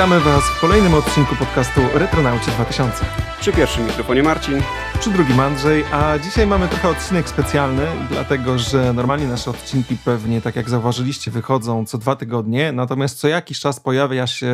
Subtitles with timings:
[0.00, 3.04] Witamy Was w kolejnym odcinku podcastu Retronaucie 2000.
[3.40, 4.62] Przy pierwszym mikrofonie Marcin.
[5.00, 10.40] Przy drugim Andrzej, a dzisiaj mamy trochę odcinek specjalny, dlatego że normalnie nasze odcinki pewnie,
[10.40, 14.46] tak jak zauważyliście, wychodzą co dwa tygodnie, natomiast co jakiś czas pojawia się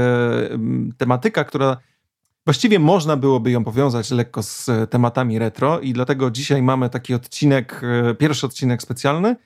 [0.50, 1.76] mm, tematyka, która
[2.44, 7.82] właściwie można byłoby ją powiązać lekko z tematami retro i dlatego dzisiaj mamy taki odcinek,
[8.10, 9.36] e, pierwszy odcinek specjalny,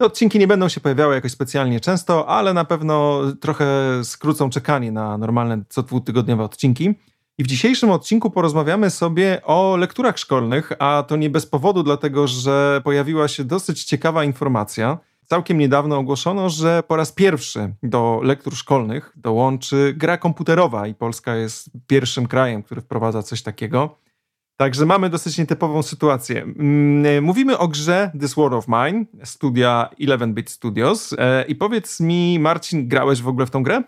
[0.00, 3.66] te odcinki nie będą się pojawiały jakoś specjalnie często, ale na pewno trochę
[4.02, 6.94] skrócą czekanie na normalne co dwutygodniowe odcinki.
[7.38, 12.26] I w dzisiejszym odcinku porozmawiamy sobie o lekturach szkolnych, a to nie bez powodu, dlatego
[12.26, 14.98] że pojawiła się dosyć ciekawa informacja.
[15.26, 21.36] Całkiem niedawno ogłoszono, że po raz pierwszy do lektur szkolnych dołączy gra komputerowa i Polska
[21.36, 23.98] jest pierwszym krajem, który wprowadza coś takiego.
[24.60, 26.42] Także mamy dosyć nietypową sytuację.
[26.42, 31.14] Mm, mówimy o grze This War of Mine, studia 11-bit Studios.
[31.18, 33.82] E, I powiedz mi, Marcin, grałeś w ogóle w tą grę?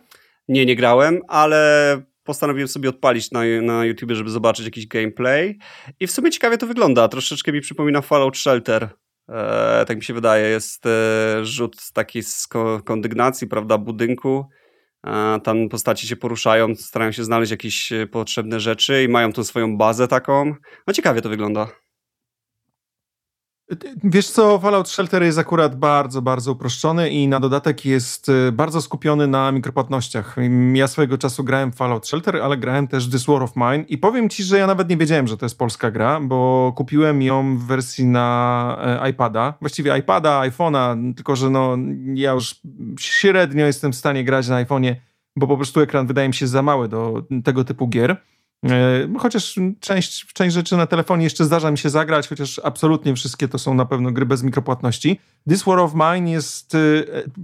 [0.49, 5.59] Nie, nie grałem, ale postanowiłem sobie odpalić na, na YouTube, żeby zobaczyć jakiś gameplay.
[6.01, 7.09] I w sumie ciekawie to wygląda.
[7.09, 8.89] Troszeczkę mi przypomina Fallout Shelter.
[9.29, 10.49] E, tak mi się wydaje.
[10.49, 10.91] Jest e,
[11.45, 12.49] rzut taki z
[12.85, 14.49] kondygnacji, prawda, budynku
[15.43, 19.77] tam postaci się poruszają, starają się znaleźć jakieś e, potrzebne rzeczy i mają tą swoją
[19.77, 20.55] bazę taką.
[20.87, 21.82] No ciekawie to wygląda.
[24.05, 28.83] Wiesz co, Fallout Shelter jest akurat bardzo, bardzo uproszczony i na dodatek jest y, bardzo
[28.83, 30.37] skupiony na mikropłatnościach.
[30.75, 34.29] Ja swojego czasu grałem Fallout Shelter, ale grałem też This War of Mine i powiem
[34.29, 37.67] ci, że ja nawet nie wiedziałem, że to jest polska gra, bo kupiłem ją w
[37.67, 41.77] wersji na e, iPada, właściwie iPada, iPhone'a, tylko że no
[42.15, 42.61] ja już
[43.01, 44.95] średnio jestem w stanie grać na iPhone'ie,
[45.37, 48.17] bo po prostu ekran wydaje mi się za mały do tego typu gier.
[48.71, 53.49] E, chociaż część, część rzeczy na telefonie jeszcze zdarza mi się zagrać, chociaż absolutnie wszystkie
[53.49, 55.21] to są na pewno gry bez mikropłatności.
[55.49, 56.79] This War of Mine jest, e,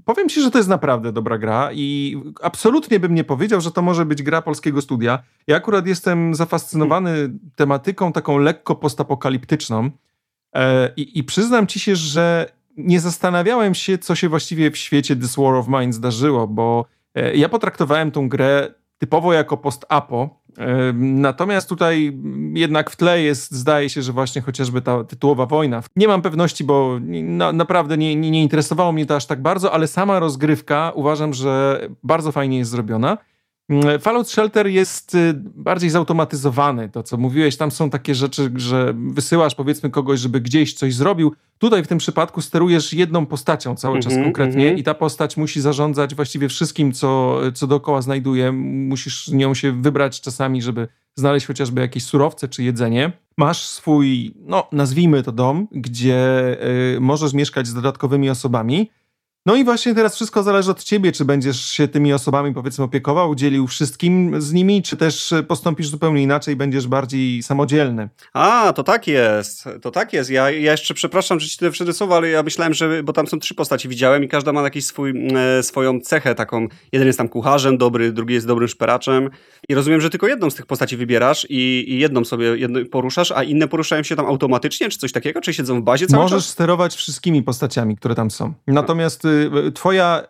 [0.05, 3.83] powiem ci, że to jest naprawdę dobra gra i absolutnie bym nie powiedział, że to
[3.83, 5.23] może być gra polskiego studia.
[5.47, 9.91] Ja akurat jestem zafascynowany tematyką taką lekko postapokaliptyczną
[10.55, 15.17] e, i, i przyznam ci się, że nie zastanawiałem się, co się właściwie w świecie
[15.17, 16.85] This War of Mine zdarzyło, bo
[17.35, 20.38] ja potraktowałem tą grę typowo jako post-apo,
[20.95, 22.19] Natomiast tutaj
[22.55, 25.83] jednak w tle jest, zdaje się, że właśnie chociażby ta tytułowa wojna.
[25.97, 29.73] Nie mam pewności, bo na, naprawdę nie, nie, nie interesowało mnie to aż tak bardzo,
[29.73, 33.19] ale sama rozgrywka uważam, że bardzo fajnie jest zrobiona.
[33.69, 36.89] Mm, Fallout Shelter jest y, bardziej zautomatyzowany.
[36.89, 41.35] To, co mówiłeś, tam są takie rzeczy, że wysyłasz powiedzmy kogoś, żeby gdzieś coś zrobił.
[41.59, 44.81] Tutaj w tym przypadku sterujesz jedną postacią cały czas mm -hmm, konkretnie mm -hmm.
[44.81, 48.53] i ta postać musi zarządzać właściwie wszystkim, co, co dookoła znajduje.
[48.53, 53.13] Musisz nią się wybrać czasami, żeby znaleźć chociażby jakieś surowce czy jedzenie.
[53.37, 56.57] Masz swój, no nazwijmy to dom, gdzie
[56.97, 58.91] y, możesz mieszkać z dodatkowymi osobami
[59.49, 63.35] no i właśnie teraz wszystko zależy od ciebie, czy będziesz się tymi osobami powiedzmy opiekował,
[63.35, 68.09] dzielił wszystkim z nimi, czy też postąpisz zupełnie inaczej, będziesz bardziej samodzielny.
[68.33, 70.31] A, to tak jest, to tak jest.
[70.31, 73.27] Ja, ja jeszcze przepraszam, że ci tyle wszędzie słowo, ale ja myślałem, że, bo tam
[73.27, 76.67] są trzy postaci widziałem i każda ma jakiś swój, e, swoją cechę taką.
[76.93, 79.31] Jeden jest tam kucharzem dobry, drugi jest dobrym szperaczem
[79.69, 83.33] i rozumiem, że tylko jedną z tych postaci wybierasz i, i jedną sobie jedną poruszasz,
[83.33, 86.45] a inne poruszają się tam automatycznie, czy coś takiego, czy siedzą w bazie cały Możesz
[86.45, 86.53] czas?
[86.53, 88.55] sterować wszystkimi postaciami, które tam są.
[88.67, 89.38] Natomiast y,
[89.75, 90.23] twoja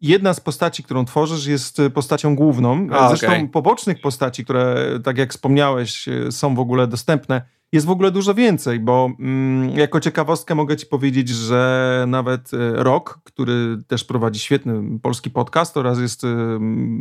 [0.00, 2.86] jedna z postaci, którą tworzysz, jest postacią główną.
[2.92, 3.48] A, Zresztą okay.
[3.48, 8.80] pobocznych postaci, które, tak jak wspomniałeś, są w ogóle dostępne, jest w ogóle dużo więcej,
[8.80, 14.98] bo mm, jako ciekawostkę mogę ci powiedzieć, że nawet e, Rock, który też prowadzi świetny
[15.02, 16.28] polski podcast oraz jest y,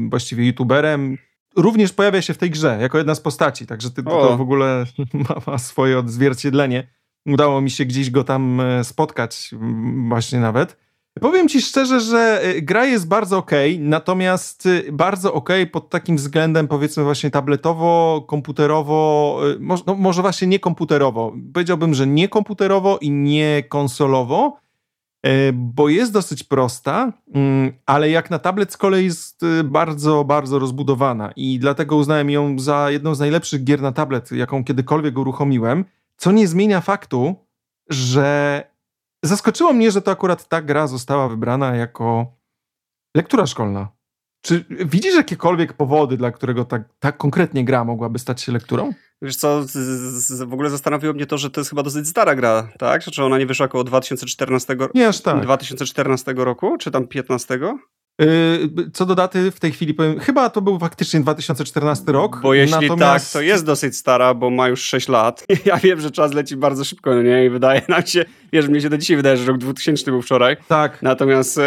[0.09, 1.17] właściwie youtuberem,
[1.55, 4.85] również pojawia się w tej grze jako jedna z postaci, także ty, to w ogóle
[5.29, 6.87] ma, ma swoje odzwierciedlenie.
[7.25, 9.51] Udało mi się gdzieś go tam e, spotkać
[10.07, 10.84] właśnie nawet.
[11.21, 16.17] Powiem ci szczerze, że y, gra jest bardzo ok, natomiast y, bardzo ok pod takim
[16.17, 21.33] względem powiedzmy właśnie tabletowo, komputerowo, y, no może właśnie nie komputerowo.
[21.53, 24.57] Powiedziałbym, że nie komputerowo i nie konsolowo,
[25.53, 31.31] bo jest dosyć prosta, mm, ale jak na tablet z kolei jest bardzo, bardzo rozbudowana
[31.35, 35.85] i dlatego uznałem ją za jedną z najlepszych gier na tablet, jaką kiedykolwiek uruchomiłem,
[36.17, 37.35] co nie zmienia faktu,
[37.89, 38.63] że
[39.25, 42.35] Zaskoczyło mnie, że to akurat ta gra została wybrana jako
[43.15, 43.87] lektura szkolna.
[44.41, 48.93] Czy widzisz jakiekolwiek powody, dla którego tak, tak konkretnie gra mogłaby stać się lekturą?
[49.21, 52.35] Wiesz co, z, z, w ogóle zastanowiło mnie to, że to jest chyba dosyć stara
[52.35, 53.03] gra, tak?
[53.03, 55.41] Czy ona nie wyszła około 2014, nie aż tak.
[55.41, 57.59] 2014 roku, czy tam 15?
[58.21, 62.39] Y, co do daty, w tej chwili powiem, chyba to był faktycznie 2014 rok.
[62.41, 63.33] Bo jeśli natomiast...
[63.33, 65.45] tak, to jest dosyć stara, bo ma już 6 lat.
[65.65, 67.45] Ja wiem, że czas leci bardzo szybko, no nie?
[67.45, 70.57] I wydaje nam się, wiesz, mnie się do dzisiaj wydaje, że rok 2000 był wczoraj.
[70.67, 71.01] Tak.
[71.01, 71.61] Natomiast y,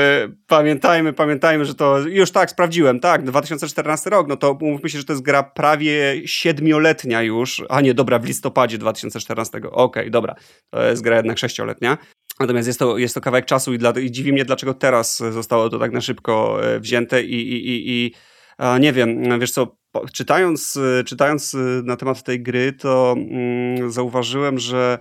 [0.47, 5.05] pamiętajmy, pamiętajmy, że to już tak, sprawdziłem, tak, 2014 rok, no to umówmy się, że
[5.05, 9.59] to jest gra prawie siedmioletnia już, a nie, dobra, w listopadzie 2014.
[9.59, 10.35] Okej, okay, dobra,
[10.71, 11.99] to jest gra jednak sześcioletnia.
[12.41, 15.69] Natomiast jest to, jest to kawałek czasu i, dla, i dziwi mnie, dlaczego teraz zostało
[15.69, 18.15] to tak na szybko e, wzięte i, i, i, i
[18.81, 19.77] nie wiem, wiesz co,
[20.13, 24.99] czytając, czytając na temat tej gry, to mm, zauważyłem, że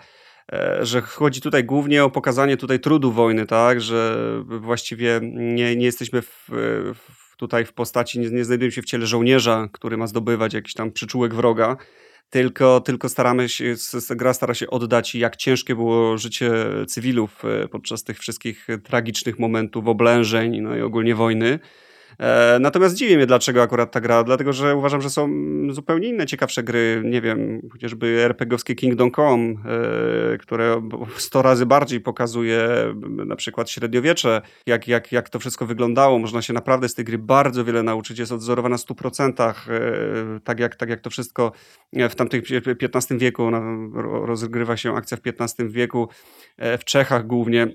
[0.53, 5.85] e, że chodzi tutaj głównie o pokazanie tutaj trudu wojny, tak, że właściwie nie, nie
[5.85, 6.49] jesteśmy w,
[6.95, 10.73] w tutaj w postaci, nie, nie znajdujemy się w ciele żołnierza, który ma zdobywać jakiś
[10.73, 11.77] tam przyczółek wroga,
[12.29, 13.75] tylko, tylko staramy się,
[14.09, 16.51] gra stara się oddać, jak ciężkie było życie
[16.87, 21.59] cywilów e, podczas tych wszystkich tragicznych momentów, oblężeń no i ogólnie wojny.
[22.19, 25.29] E, natomiast dziwi mnie, dlaczego akurat ta gra, dlatego że uważam, że są
[25.69, 29.53] zupełnie inne ciekawsze gry, nie wiem, chociażby RPGowskie Kingdom Come,
[30.33, 32.69] e, które 100 razy bardziej pokazuje
[33.25, 36.19] na przykład średniowiecze, jak, jak, jak to wszystko wyglądało.
[36.19, 40.59] Można się naprawdę z tej gry bardzo wiele nauczyć, jest odzorowana na 100%, e, tak
[40.59, 41.51] jak, tak jak to wszystko
[41.93, 42.41] w tamtym
[42.93, 43.51] XV wieku,
[44.25, 46.07] rozgrywa się akcja w XV wieku,
[46.57, 47.67] w Czechach głównie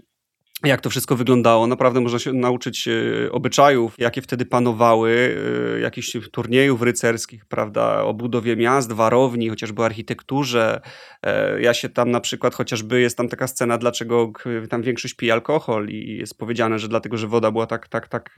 [0.69, 1.67] jak to wszystko wyglądało.
[1.67, 5.37] Naprawdę można się nauczyć e, obyczajów, jakie wtedy panowały,
[5.76, 10.81] e, jakichś turniejów rycerskich, prawda, o budowie miast, warowni, chociażby architekturze.
[11.23, 14.32] E, ja się tam na przykład, chociażby jest tam taka scena, dlaczego
[14.70, 18.37] tam większość pije alkohol i jest powiedziane, że dlatego, że woda była tak, tak, tak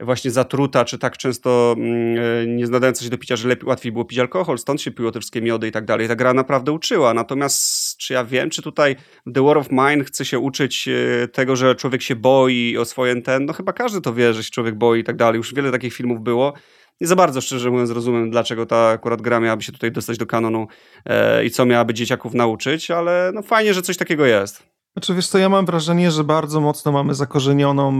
[0.00, 4.04] właśnie zatruta, czy tak często mm, nie nadająca się do picia, że lepiej, łatwiej było
[4.04, 6.08] pić alkohol, stąd się piło te wszystkie miody i tak dalej.
[6.08, 7.14] Ta gra naprawdę uczyła.
[7.14, 8.96] Natomiast czy ja wiem, czy tutaj
[9.34, 10.88] The War of Mine chce się uczyć
[11.32, 14.44] tego, tego, że człowiek się boi o swoje ten, no chyba każdy to wie, że
[14.44, 15.36] się człowiek boi i tak dalej.
[15.36, 16.52] Już wiele takich filmów było.
[17.00, 20.26] Nie za bardzo, szczerze mówiąc, rozumiem, dlaczego ta akurat gra miałaby się tutaj dostać do
[20.26, 20.66] kanonu
[21.06, 24.62] e, i co miałaby dzieciaków nauczyć, ale no fajnie, że coś takiego jest.
[24.92, 27.92] Znaczy, wiesz co, ja mam wrażenie, że bardzo mocno mamy zakorzenioną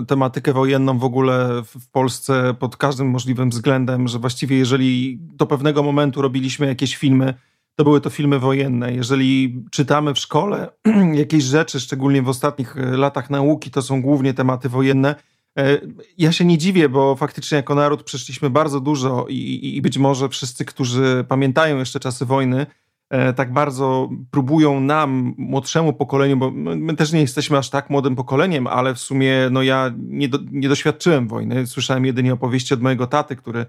[0.00, 5.46] e, tematykę wojenną w ogóle w Polsce pod każdym możliwym względem, że właściwie jeżeli do
[5.46, 7.34] pewnego momentu robiliśmy jakieś filmy,
[7.76, 8.92] to były to filmy wojenne.
[8.92, 10.68] Jeżeli czytamy w szkole
[11.12, 15.14] jakieś rzeczy, szczególnie w ostatnich e, latach nauki, to są głównie tematy wojenne.
[15.58, 15.78] E,
[16.18, 20.28] ja się nie dziwię, bo faktycznie jako naród przeszliśmy bardzo dużo i, i być może
[20.28, 22.66] wszyscy, którzy pamiętają jeszcze czasy wojny,
[23.10, 28.16] e, tak bardzo próbują nam, młodszemu pokoleniu, bo my też nie jesteśmy aż tak młodym
[28.16, 31.66] pokoleniem, ale w sumie no ja nie, do, nie doświadczyłem wojny.
[31.66, 33.66] Słyszałem jedynie opowieści od mojego taty, który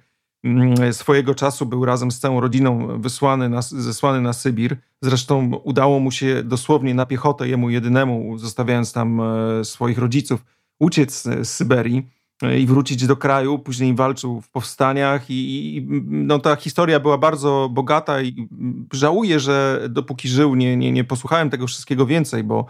[0.91, 4.77] swojego czasu był razem z całą rodziną wysłany na, zesłany na Sybir.
[5.01, 10.45] Zresztą udało mu się dosłownie na piechotę, jemu jedynemu, zostawiając tam e, swoich rodziców,
[10.79, 12.07] uciec z Syberii
[12.43, 13.59] e, i wrócić do kraju.
[13.59, 18.47] Później walczył w powstaniach i, i no, ta historia była bardzo bogata i
[18.93, 22.65] żałuję, że dopóki żył nie, nie, nie posłuchałem tego wszystkiego więcej, bo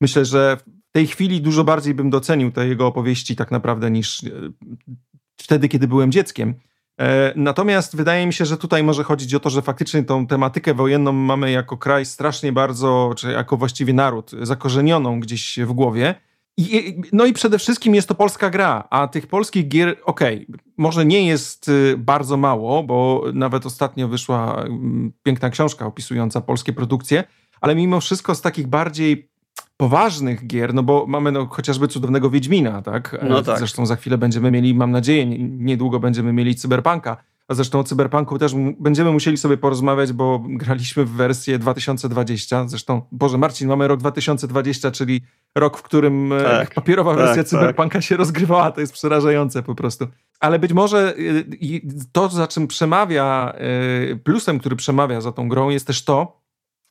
[0.00, 0.56] myślę, że
[0.88, 4.30] w tej chwili dużo bardziej bym docenił te jego opowieści tak naprawdę niż e,
[5.36, 6.54] wtedy, kiedy byłem dzieckiem.
[7.00, 10.74] E, natomiast wydaje mi się, że tutaj może chodzić o to, że faktycznie tą tematykę
[10.74, 16.14] wojenną mamy jako kraj strasznie bardzo, czy jako właściwie naród, zakorzenioną gdzieś w głowie.
[16.58, 20.58] I, no i przede wszystkim jest to polska gra, a tych polskich gier, okej, okay,
[20.76, 26.72] może nie jest y, bardzo mało, bo nawet ostatnio wyszła mm, piękna książka opisująca polskie
[26.72, 27.24] produkcje,
[27.60, 29.30] ale mimo wszystko z takich bardziej
[29.76, 33.16] poważnych gier, no bo mamy no, chociażby cudownego Wiedźmina, tak?
[33.28, 33.58] No tak?
[33.58, 37.16] Zresztą za chwilę będziemy mieli, mam nadzieję, niedługo będziemy mieli Cyberpunka.
[37.48, 42.68] A zresztą o Cyberpunku też będziemy musieli sobie porozmawiać, bo graliśmy w wersję 2020.
[42.68, 45.20] Zresztą, Boże, Marcin, mamy rok 2020, czyli
[45.54, 47.50] rok, w którym e, tak, papierowa tak, wersja tak.
[47.50, 48.70] Cyberpunka się rozgrywała.
[48.70, 50.06] To jest przerażające po prostu.
[50.40, 53.52] Ale być może e, to, za czym przemawia,
[54.12, 56.40] e, plusem, który przemawia za tą grą, jest też to,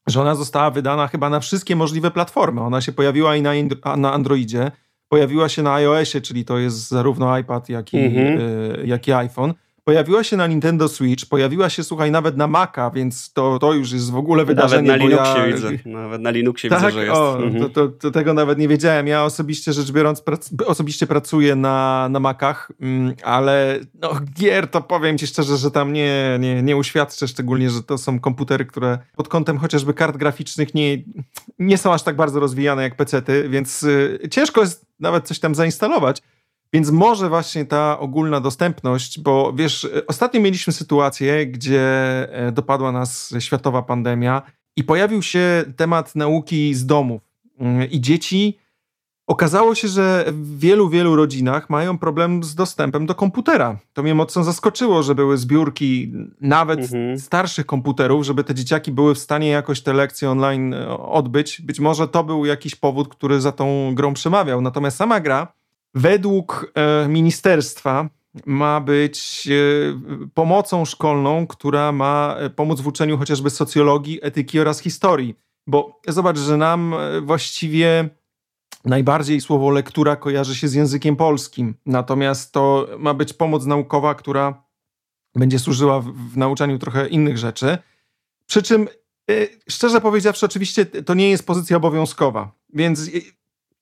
[0.07, 2.61] że ona została wydana chyba na wszystkie możliwe platformy.
[2.61, 3.51] Ona się pojawiła i na,
[3.97, 4.71] na Androidzie,
[5.09, 8.39] pojawiła się na iOSie, czyli to jest zarówno iPad, jak i, mhm.
[8.39, 9.53] y, jak i iPhone.
[9.85, 13.91] Pojawiła się na Nintendo Switch, pojawiła się, słuchaj, nawet na Maca, więc to, to już
[13.91, 14.87] jest w ogóle wydarzenie.
[14.87, 15.55] Nawet na Linuxie ja...
[15.55, 16.79] widzę, nawet na Linuxie tak?
[16.79, 17.17] widzę, że jest.
[17.17, 17.63] O, mhm.
[17.63, 19.07] to, to, to, tego nawet nie wiedziałem.
[19.07, 20.49] Ja osobiście rzecz biorąc, prac...
[20.65, 25.93] osobiście pracuję na, na Macach, mm, ale no, gier to powiem ci szczerze, że tam
[25.93, 30.75] nie, nie, nie uświadczę, szczególnie, że to są komputery, które pod kątem chociażby kart graficznych
[30.75, 30.97] nie,
[31.59, 35.55] nie są aż tak bardzo rozwijane jak pecety, więc y, ciężko jest nawet coś tam
[35.55, 36.21] zainstalować.
[36.73, 41.81] Więc może właśnie ta ogólna dostępność, bo wiesz, ostatnio mieliśmy sytuację, gdzie
[42.33, 44.41] e, dopadła nas światowa pandemia
[44.75, 47.21] i pojawił się temat nauki z domów.
[47.59, 48.57] Mm, I dzieci
[49.27, 53.77] Okazało się, że w wielu, wielu rodzinach mają problem z dostępem do komputera.
[53.93, 57.19] To mnie mocno zaskoczyło, że były zbiórki nawet mhm.
[57.19, 61.61] starszych komputerów, żeby te dzieciaki były w stanie jakoś te lekcje online e, odbyć.
[61.61, 64.61] Być może to był jakiś powód, który za tą grą przemawiał.
[64.61, 65.53] Natomiast sama gra,
[65.95, 68.09] według e, ministerstwa,
[68.45, 74.79] ma być e, pomocą szkolną, która ma e, pomóc w uczeniu chociażby socjologii, etyki oraz
[74.79, 75.35] historii.
[75.67, 78.09] Bo zobacz, że nam właściwie
[78.85, 81.75] najbardziej słowo lektura kojarzy się z językiem polskim.
[81.85, 84.63] Natomiast to ma być pomoc naukowa, która
[85.35, 87.77] będzie służyła w, w nauczaniu trochę innych rzeczy.
[88.47, 88.87] Przy czym,
[89.69, 92.51] szczerze powiedziawszy, oczywiście to nie jest pozycja obowiązkowa.
[92.73, 93.09] Więc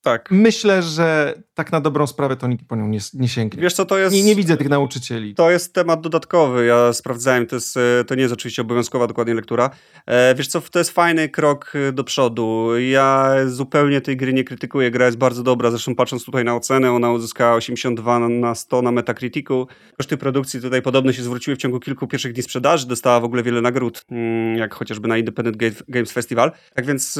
[0.04, 0.28] tak.
[0.30, 3.62] Myślę, że tak na dobrą sprawę to nikt po nią nie, nie sięgnie.
[3.62, 4.14] Wiesz co, to jest...
[4.14, 5.34] Nie, nie widzę tych nauczycieli.
[5.34, 9.34] To jest temat dodatkowy, ja sprawdzałem, to, jest, e, to nie jest oczywiście obowiązkowa dokładnie
[9.34, 9.70] lektura.
[10.06, 12.78] E, wiesz co, to jest fajny krok e, do przodu.
[12.78, 16.92] Ja zupełnie tej gry nie krytykuję, gra jest bardzo dobra, zresztą patrząc tutaj na ocenę,
[16.92, 19.66] ona uzyskała 82 na 100 na Metacriticu.
[19.96, 23.42] Koszty produkcji tutaj podobno się zwróciły w ciągu kilku pierwszych dni sprzedaży, dostała w ogóle
[23.42, 25.56] wiele nagród, mm, jak chociażby na Independent
[25.88, 26.52] Games Festival.
[26.74, 27.18] Tak więc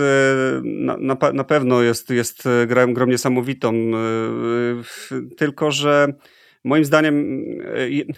[0.62, 3.72] na, na, na pewno jest, jest gra, grą niesamowitą
[5.36, 6.06] tylko, że
[6.64, 7.44] moim zdaniem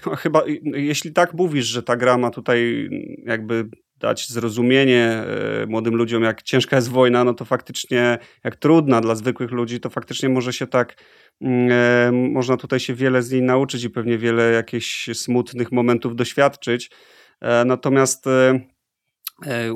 [0.07, 2.89] no, chyba, jeśli tak mówisz, że ta gra ma tutaj
[3.25, 5.25] jakby dać zrozumienie
[5.63, 9.81] e, młodym ludziom, jak ciężka jest wojna, no to faktycznie, jak trudna dla zwykłych ludzi,
[9.81, 10.95] to faktycznie może się tak,
[11.41, 16.17] mm, e, można tutaj się wiele z niej nauczyć i pewnie wiele jakichś smutnych momentów
[16.17, 16.91] doświadczyć.
[17.41, 18.25] E, natomiast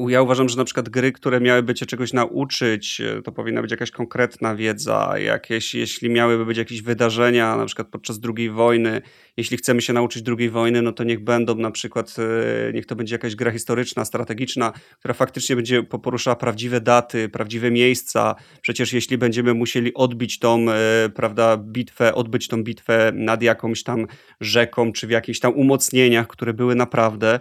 [0.08, 3.70] ja uważam, że na przykład gry, które miałyby cię czegoś nauczyć, e, to powinna być
[3.70, 9.02] jakaś konkretna wiedza, jakieś, jeśli miałyby być jakieś wydarzenia, na przykład podczas II wojny,
[9.36, 12.96] jeśli chcemy się nauczyć II wojny, no to niech będą na przykład, e, niech to
[12.96, 18.34] będzie jakaś gra historyczna, strategiczna, która faktycznie będzie poruszała prawdziwe daty, prawdziwe miejsca.
[18.60, 20.66] Przecież jeśli będziemy musieli odbić tą,
[21.14, 24.06] prawda, bitwę, odbyć tą bitwę nad jakąś tam
[24.40, 27.40] rzeką, czy w jakichś tam umocnieniach, które były naprawdę,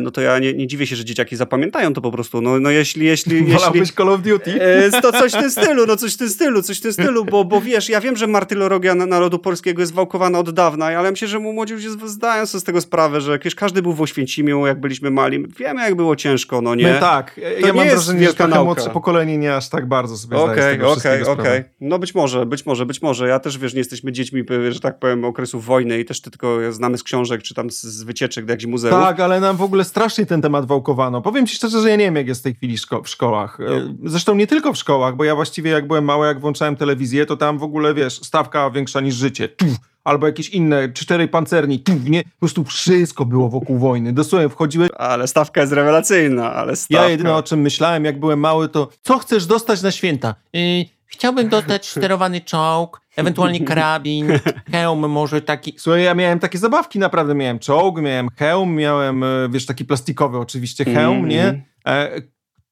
[0.00, 2.40] no to ja nie, nie dziwię się, że dzieciaki zapomniały pamiętają to po prostu.
[2.40, 3.06] No, no jeśli...
[3.06, 4.62] jeśli, jeśli Call of Duty?
[4.62, 7.24] E, to coś w tym stylu, no coś w tym stylu, coś w tym stylu,
[7.24, 11.28] bo, bo wiesz, ja wiem, że martyrologia narodu polskiego jest wałkowana od dawna, ale myślę,
[11.28, 14.66] że mu młodzi ludzie zdają sobie z tego sprawę, że jakieś każdy był w Oświęcimiu,
[14.66, 15.46] jak byliśmy mali.
[15.58, 16.92] Wiemy, jak było ciężko, no nie?
[16.92, 17.40] My tak.
[17.60, 21.22] To ja mam wrażenie, że trochę młodsze pokolenie nie aż tak bardzo sobie Okej, okej,
[21.22, 21.64] okej.
[21.80, 23.28] No być może, być może, być może.
[23.28, 26.98] Ja też, wiesz, nie jesteśmy dziećmi, że tak powiem, okresu wojny i też tylko znamy
[26.98, 28.94] z książek, czy tam z wycieczek do jakichś muzeów.
[28.94, 31.22] Tak, ale nam w ogóle strasznie ten temat wałkowano.
[31.22, 33.58] Powiem ci szczerze, że ja nie wiem, jak jest w tej chwili szko w szkołach.
[34.04, 37.36] Zresztą nie tylko w szkołach, bo ja właściwie jak byłem mały, jak włączałem telewizję, to
[37.36, 39.48] tam w ogóle, wiesz, stawka większa niż życie.
[39.48, 42.22] Tuf, albo jakieś inne, cztery pancerni, tuf, nie?
[42.22, 44.12] Po prostu wszystko było wokół wojny.
[44.12, 44.90] Dosłownie wchodziłeś...
[44.96, 47.04] Ale stawka jest rewelacyjna, ale stawka...
[47.04, 50.34] Ja jedyne o czym myślałem, jak byłem mały, to co chcesz dostać na święta?
[50.52, 54.28] Yy, chciałbym dostać sterowany czołg, ewentualnie karabin,
[54.72, 55.74] hełm może taki.
[55.78, 60.38] Słuchaj, ja miałem takie zabawki, naprawdę miałem czołg, miałem hełm, miałem, e, wiesz, taki plastikowy
[60.38, 61.28] oczywiście hełm, mm -hmm.
[61.28, 61.64] nie?
[61.86, 62.22] E,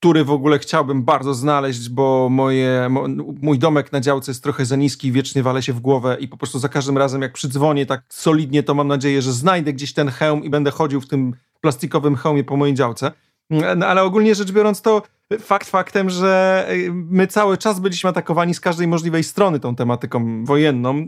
[0.00, 3.06] który w ogóle chciałbym bardzo znaleźć, bo moje, mo,
[3.42, 6.28] mój domek na działce jest trochę za niski i wiecznie wale się w głowę i
[6.28, 9.92] po prostu za każdym razem jak przydzwonię tak solidnie, to mam nadzieję, że znajdę gdzieś
[9.92, 13.12] ten hełm i będę chodził w tym plastikowym hełmie po mojej działce.
[13.50, 15.02] No, ale ogólnie rzecz biorąc to
[15.38, 20.44] fakt faktem, że y, my cały czas byliśmy atakowani z każdej możliwej strony tą tematyką
[20.44, 21.06] wojenną.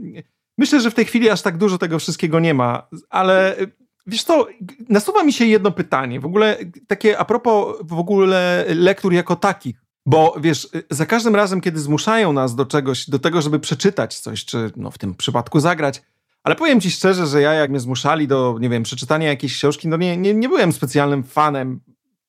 [0.58, 3.72] Myślę, że w tej chwili aż tak dużo tego wszystkiego nie ma, ale y,
[4.06, 4.46] wiesz co,
[4.88, 9.76] nasuwa mi się jedno pytanie, w ogóle takie a propos w ogóle lektur jako takich,
[10.06, 14.44] bo wiesz, za każdym razem, kiedy zmuszają nas do czegoś, do tego, żeby przeczytać coś,
[14.44, 16.02] czy no w tym przypadku zagrać,
[16.44, 19.88] ale powiem ci szczerze, że ja jak mnie zmuszali do, nie wiem, przeczytania jakiejś książki,
[19.88, 21.80] no nie, nie, nie byłem specjalnym fanem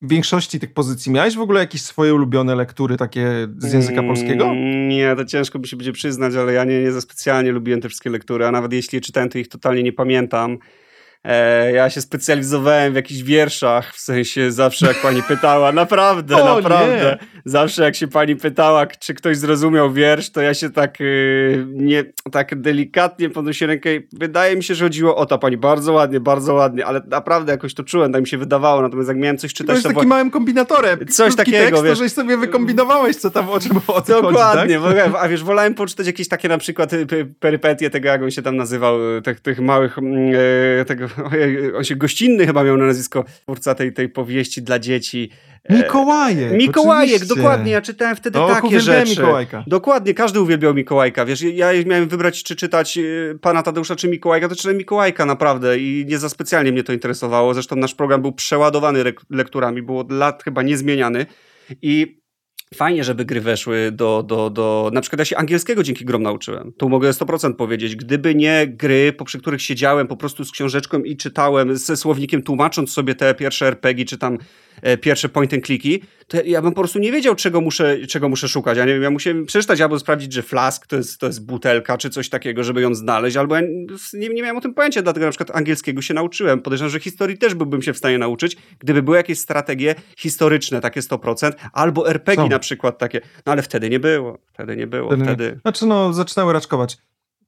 [0.03, 1.11] większości tych pozycji.
[1.11, 4.53] Miałeś w ogóle jakieś swoje ulubione lektury takie z języka mm, polskiego?
[4.87, 7.89] Nie, to ciężko mi się będzie przyznać, ale ja nie, nie za specjalnie lubiłem te
[7.89, 10.57] wszystkie lektury, a nawet jeśli je czytałem, to ich totalnie nie pamiętam.
[11.23, 16.55] E, ja się specjalizowałem w jakichś wierszach, w sensie zawsze jak pani pytała, naprawdę, o,
[16.55, 17.27] naprawdę, nie.
[17.45, 22.03] zawsze jak się pani pytała, czy ktoś zrozumiał wiersz, to ja się tak y, nie,
[22.31, 26.53] tak delikatnie podnosiłem rękę wydaje mi się, że chodziło o to pani, bardzo ładnie, bardzo
[26.53, 29.67] ładnie, ale naprawdę jakoś to czułem, tak mi się wydawało, natomiast jak miałem coś czytać...
[29.67, 33.49] To jest takim małym kombinatorem, coś takiego, tekst, wiesz, to żeś sobie wykombinowałeś, co tam
[33.49, 35.11] o czym o co Dokładnie, chodzi, tak?
[35.19, 37.05] a wiesz, wolałem poczytać jakieś takie na przykład y,
[37.39, 39.97] perypetie tego, jak on się tam nazywał, tych, tych małych,
[40.77, 41.12] yy, tego
[41.77, 45.29] on się gościnny chyba miał na nazwisko, twórca tej, tej powieści dla dzieci.
[45.63, 46.51] E, Mikołajek.
[46.51, 47.35] Mikołajek, oczywiście.
[47.35, 47.71] dokładnie.
[47.71, 49.09] Ja czytałem wtedy o, takie rzeczy.
[49.09, 49.63] Mikołajka.
[49.67, 51.25] Dokładnie, każdy uwielbiał Mikołajka.
[51.25, 53.01] Wiesz, ja miałem wybrać, czy czytać e,
[53.41, 57.53] pana Tadeusza, czy Mikołajka, to czytałem Mikołajka naprawdę i nie za specjalnie mnie to interesowało.
[57.53, 61.25] Zresztą nasz program był przeładowany lekturami, był od lat chyba niezmieniany.
[61.81, 62.22] I
[62.73, 64.89] fajnie, żeby gry weszły do, do, do...
[64.93, 66.73] Na przykład ja się angielskiego dzięki grom nauczyłem.
[66.77, 67.95] Tu mogę 100% powiedzieć.
[67.95, 72.91] Gdyby nie gry, przy których siedziałem po prostu z książeczką i czytałem, ze słownikiem tłumacząc
[72.91, 74.37] sobie te pierwsze RPG, czy tam
[74.81, 78.29] e, pierwsze point and clicki, to ja bym po prostu nie wiedział, czego muszę, czego
[78.29, 78.77] muszę szukać.
[78.77, 81.97] Ja nie wiem, ja musiałem przeczytać albo sprawdzić, że flask to jest, to jest butelka,
[81.97, 83.61] czy coś takiego, żeby ją znaleźć, albo ja
[84.13, 86.61] nie, nie miałem o tym pojęcia, dlatego na przykład angielskiego się nauczyłem.
[86.61, 91.01] Podejrzewam, że historii też byłbym się w stanie nauczyć, gdyby były jakieś strategie historyczne, takie
[91.01, 93.21] 100%, albo RPG na przykład takie.
[93.45, 94.37] No ale wtedy nie było.
[94.53, 95.07] Wtedy nie było.
[95.07, 95.23] Wtedy...
[95.23, 95.59] wtedy...
[95.61, 96.97] Znaczy no, zaczynały raczkować.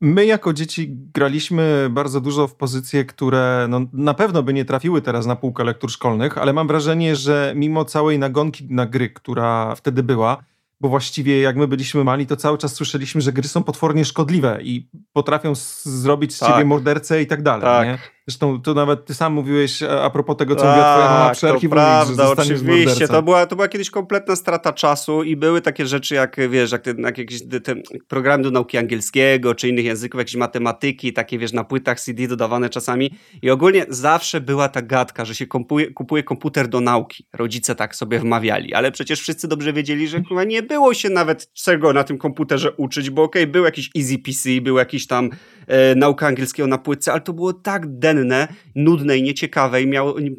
[0.01, 5.01] My jako dzieci graliśmy bardzo dużo w pozycje, które no, na pewno by nie trafiły
[5.01, 9.75] teraz na półkę lektur szkolnych, ale mam wrażenie, że mimo całej nagonki na gry, która
[9.75, 10.43] wtedy była,
[10.81, 14.59] bo właściwie jak my byliśmy mali, to cały czas słyszeliśmy, że gry są potwornie szkodliwe
[14.61, 15.53] i potrafią
[15.83, 16.49] zrobić z tak.
[16.49, 17.63] ciebie mordercę i tak dalej.
[17.63, 18.14] Tak.
[18.27, 21.49] Zresztą to nawet ty sam mówiłeś a propos tego, co tak, mówiła twoja mama przy
[21.49, 23.07] archiwum, prawda, oczywiście.
[23.07, 26.81] To była, to była kiedyś kompletna strata czasu i były takie rzeczy jak, wiesz, jak,
[26.81, 27.75] te, jak jakieś te
[28.07, 32.69] programy do nauki angielskiego czy innych języków, jakieś matematyki, takie, wiesz, na płytach CD dodawane
[32.69, 37.27] czasami i ogólnie zawsze była ta gadka, że się kupuje, kupuje komputer do nauki.
[37.33, 41.53] Rodzice tak sobie wmawiali, ale przecież wszyscy dobrze wiedzieli, że chyba nie było się nawet
[41.53, 45.29] czego na tym komputerze uczyć, bo okej, okay, był jakiś Easy PC, był jakiś tam
[45.67, 50.19] e, nauka angielskiego na płytce, ale to było tak denne, nudne i nieciekawe i miało
[50.19, 50.31] nie,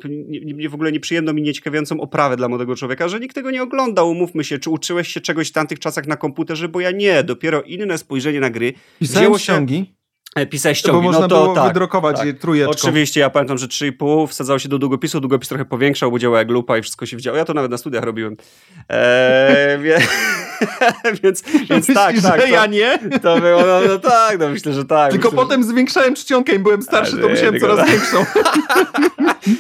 [0.54, 4.10] nie, w ogóle nieprzyjemną i nieciekawiącą oprawę dla młodego człowieka, że nikt tego nie oglądał.
[4.10, 7.24] Umówmy się, czy uczyłeś się czegoś w tamtych czasach na komputerze, bo ja nie.
[7.24, 8.72] Dopiero inne spojrzenie na gry.
[8.98, 9.95] Pisałem ściągi.
[10.36, 10.96] E, pisałeś ściągi.
[10.96, 12.38] Bo można no to, było tak, wydrukować tak.
[12.38, 12.72] trójeczką.
[12.72, 16.50] Oczywiście, ja pamiętam, że 3,5 wsadzało się do długopisu, długopis trochę powiększał, bo działał jak
[16.50, 17.36] lupa i wszystko się wdziało.
[17.36, 18.36] Ja to nawet na studiach robiłem.
[18.88, 19.98] Eee, wie...
[21.22, 22.40] więc, więc tak, tak.
[22.40, 22.98] To, ja nie?
[23.22, 25.10] To było, no, no, tak, no myślę, że tak.
[25.10, 25.68] Tylko myślę, potem że...
[25.68, 27.68] zwiększałem czcionkę i byłem starszy, to musiałem tylko...
[27.68, 28.24] coraz większą.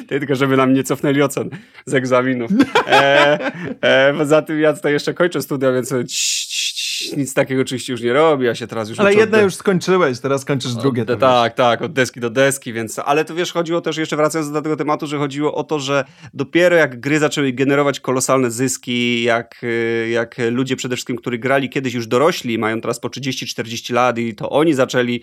[0.08, 1.50] Ty, tylko żeby nam nie cofnęli ocen
[1.86, 2.50] z egzaminów.
[2.86, 3.38] E,
[3.80, 5.94] e, poza tym ja tutaj jeszcze kończę studia, więc
[7.16, 9.00] nic takiego oczywiście już nie robi, ja się teraz już...
[9.00, 11.02] Ale jedno już skończyłeś, teraz kończysz drugie.
[11.02, 12.98] Od, tak, tak, od deski do deski, więc...
[12.98, 16.04] Ale to wiesz, chodziło też, jeszcze wracając do tego tematu, że chodziło o to, że
[16.34, 21.68] dopiero jak gry zaczęły generować kolosalne zyski, jak, y, jak ludzie przede wszystkim, którzy grali
[21.70, 25.22] kiedyś już dorośli, mają teraz po 30-40 lat i to oni zaczęli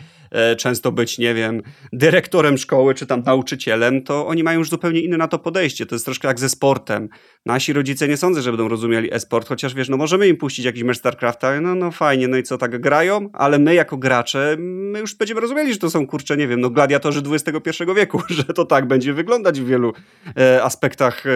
[0.58, 1.62] często być, nie wiem,
[1.94, 5.86] dyrektorem szkoły, czy tam nauczycielem, to oni mają już zupełnie inne na to podejście.
[5.86, 7.10] To jest troszkę jak ze sportem.
[7.46, 10.84] Nasi rodzice nie sądzę, że będą rozumieli e-sport, chociaż wiesz, no możemy im puścić jakiś
[10.84, 15.00] mecz StarCrafta, no, no fajnie, no i co, tak grają, ale my jako gracze, my
[15.00, 18.66] już będziemy rozumieli, że to są, kurcze, nie wiem, no gladiatorzy XXI wieku, że to
[18.66, 19.94] tak będzie wyglądać w wielu
[20.38, 21.32] e, aspektach, e,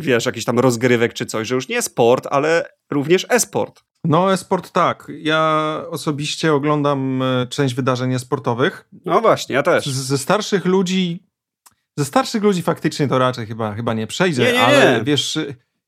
[0.00, 3.91] wiesz, jakichś tam rozgrywek czy coś, że już nie sport, ale również e-sport.
[4.04, 5.12] No, e-sport tak.
[5.18, 8.88] Ja osobiście oglądam e, część wydarzeń sportowych.
[9.04, 9.86] No właśnie, ja też.
[9.86, 11.32] Ze starszych ludzi
[11.98, 15.04] ze starszych ludzi faktycznie to raczej chyba, chyba nie przejdzie, nie, nie, ale nie.
[15.04, 15.38] wiesz,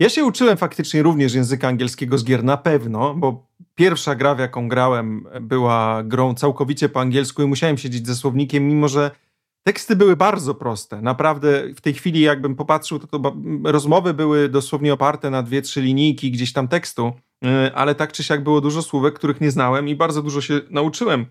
[0.00, 4.38] ja się uczyłem faktycznie również języka angielskiego z gier na pewno, bo pierwsza gra, w
[4.38, 9.10] jaką grałem, była grą całkowicie po angielsku i musiałem siedzieć ze słownikiem, mimo że
[9.66, 11.02] teksty były bardzo proste.
[11.02, 15.82] Naprawdę w tej chwili, jakbym popatrzył, to, to rozmowy były dosłownie oparte na dwie, trzy
[15.82, 17.12] linijki gdzieś tam tekstu,
[17.74, 21.26] ale tak czy siak było dużo słówek, których nie znałem i bardzo dużo się nauczyłem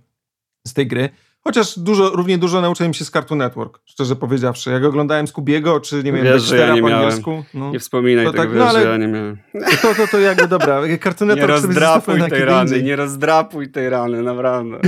[0.67, 1.09] z tej gry.
[1.43, 4.71] Chociaż dużo, równie dużo nauczyłem się z Cartoon Network, szczerze powiedziawszy.
[4.71, 7.43] Jak oglądałem Skubiego, czy nie wiem, wiesz, że ja nie po angielsku.
[7.53, 9.37] No, nie wspominaj tego, tak, wiesz, no, ale, że ja nie miałem.
[9.81, 12.83] To, to, to jakby, dobra, Cartoon Network nie rozdrapuj tej rany, indziej.
[12.83, 14.79] nie rozdrapuj tej rany, naprawdę.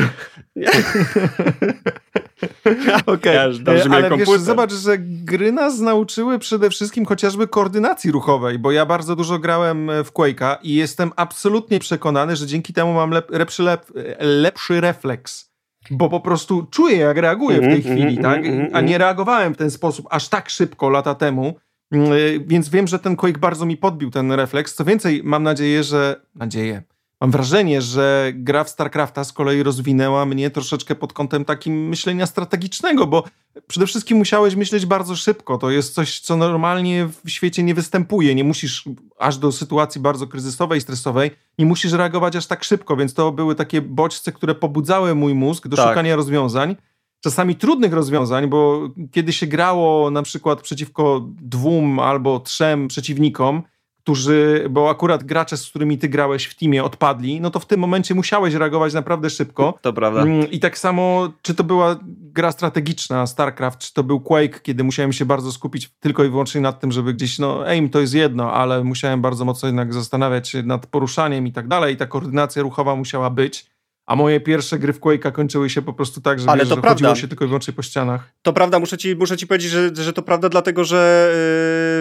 [3.05, 3.77] Okej, okay.
[3.77, 8.85] ja ale wiesz, zobacz, że gry nas nauczyły przede wszystkim chociażby koordynacji ruchowej, bo ja
[8.85, 13.63] bardzo dużo grałem w Quake'a i jestem absolutnie przekonany, że dzięki temu mam lep, lepszy,
[13.63, 15.55] lep, lepszy refleks
[15.91, 18.45] bo po prostu czuję, jak reaguję w tej mhm, chwili, mhm, tak?
[18.45, 21.55] Mhm, A nie reagowałem w ten sposób aż tak szybko lata temu,
[21.91, 22.09] mm,
[22.47, 24.75] więc wiem, że ten Quake bardzo mi podbił ten refleks.
[24.75, 26.21] Co więcej, mam nadzieję, że...
[26.35, 26.83] Nadzieję
[27.21, 32.25] Mam wrażenie, że gra w StarCrafta z kolei rozwinęła mnie troszeczkę pod kątem takim myślenia
[32.25, 33.23] strategicznego, bo
[33.67, 35.57] przede wszystkim musiałeś myśleć bardzo szybko.
[35.57, 38.35] To jest coś, co normalnie w świecie nie występuje.
[38.35, 38.83] Nie musisz
[39.19, 43.55] aż do sytuacji bardzo kryzysowej, stresowej, nie musisz reagować aż tak szybko, więc to były
[43.55, 45.89] takie bodźce, które pobudzały mój mózg do tak.
[45.89, 46.75] szukania rozwiązań.
[47.23, 53.63] Czasami trudnych rozwiązań, bo kiedy się grało na przykład przeciwko dwóm albo trzem przeciwnikom,
[54.05, 57.79] którzy, bo akurat gracze, z którymi ty grałeś w teamie odpadli, no to w tym
[57.79, 59.79] momencie musiałeś reagować naprawdę szybko.
[59.81, 60.21] To prawda.
[60.21, 64.83] Mm, I tak samo, czy to była gra strategiczna, StarCraft, czy to był Quake, kiedy
[64.83, 68.13] musiałem się bardzo skupić tylko i wyłącznie nad tym, żeby gdzieś, no aim to jest
[68.13, 72.05] jedno, ale musiałem bardzo mocno jednak zastanawiać się nad poruszaniem i tak dalej i ta
[72.05, 73.65] koordynacja ruchowa musiała być.
[74.05, 77.15] A moje pierwsze gry w Quake'a kończyły się po prostu tak, że, wiesz, że chodziło
[77.15, 78.31] się tylko i wyłącznie po ścianach.
[78.41, 81.31] To prawda, muszę ci, muszę ci powiedzieć, że, że to prawda, dlatego że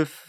[0.00, 0.23] yy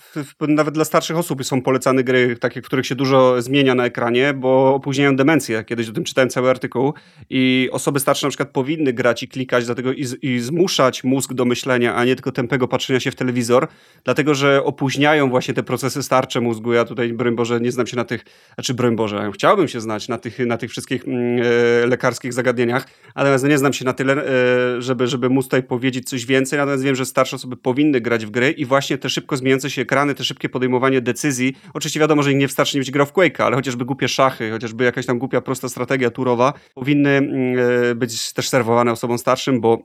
[0.47, 4.34] nawet dla starszych osób są polecane gry, takie, w których się dużo zmienia na ekranie,
[4.34, 5.63] bo opóźniają demencję.
[5.63, 6.93] Kiedyś o tym czytałem cały artykuł
[7.30, 11.45] i osoby starsze na przykład powinny grać i klikać, dlatego i, i zmuszać mózg do
[11.45, 13.67] myślenia, a nie tylko tępego patrzenia się w telewizor,
[14.04, 16.73] dlatego, że opóźniają właśnie te procesy starcze mózgu.
[16.73, 18.25] Ja tutaj, broń Boże, nie znam się na tych,
[18.56, 21.41] znaczy broń Boże, chciałbym się znać na tych, na tych wszystkich mm,
[21.84, 26.10] e, lekarskich zagadnieniach, natomiast nie znam się na tyle, e, żeby, żeby móc tutaj powiedzieć
[26.10, 29.38] coś więcej, natomiast wiem, że starsze osoby powinny grać w gry i właśnie te szybko
[29.38, 33.05] zmieniające się ekrany, te szybkie podejmowanie decyzji, oczywiście wiadomo, że nie wystarczy nie być grał
[33.05, 37.55] w Quake'a, ale chociażby głupie szachy, chociażby jakaś tam głupia, prosta strategia turowa, powinny mm,
[37.91, 39.83] e, być też serwowane osobom starszym, bo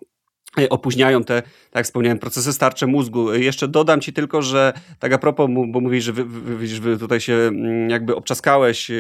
[0.71, 3.35] opóźniają te, tak jak wspomniałem, procesy starcze mózgu.
[3.35, 7.21] Jeszcze dodam ci tylko, że tak a propos, bo mówisz, że wy, wy, wy tutaj
[7.21, 8.95] się mm, jakby obczaskałeś, e,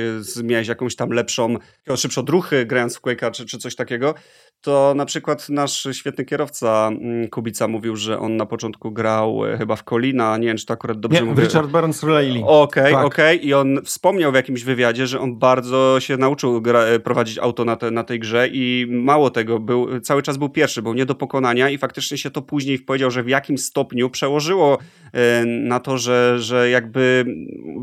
[0.44, 1.56] miałeś jakąś tam lepszą,
[1.96, 4.14] szybszą druchy grając w Quake'a czy, czy coś takiego,
[4.60, 9.76] to na przykład nasz świetny kierowca mm, Kubica mówił, że on na początku grał chyba
[9.76, 11.42] w Kolina, nie wiem, czy to akurat dobrze nie, mówię.
[11.42, 12.42] Richard Burns Riley.
[12.42, 13.04] Okej, okay, tak.
[13.04, 13.36] okej.
[13.36, 13.48] Okay.
[13.48, 17.76] I on wspomniał w jakimś wywiadzie, że on bardzo się nauczył gra, prowadzić auto na,
[17.76, 21.14] te, na tej grze i mało tego, był, cały czas był pierwszy, był nie do
[21.14, 21.39] pokonania
[21.72, 24.78] i faktycznie się to później powiedział, że w jakim stopniu przełożyło
[25.12, 27.24] e, na to, że, że jakby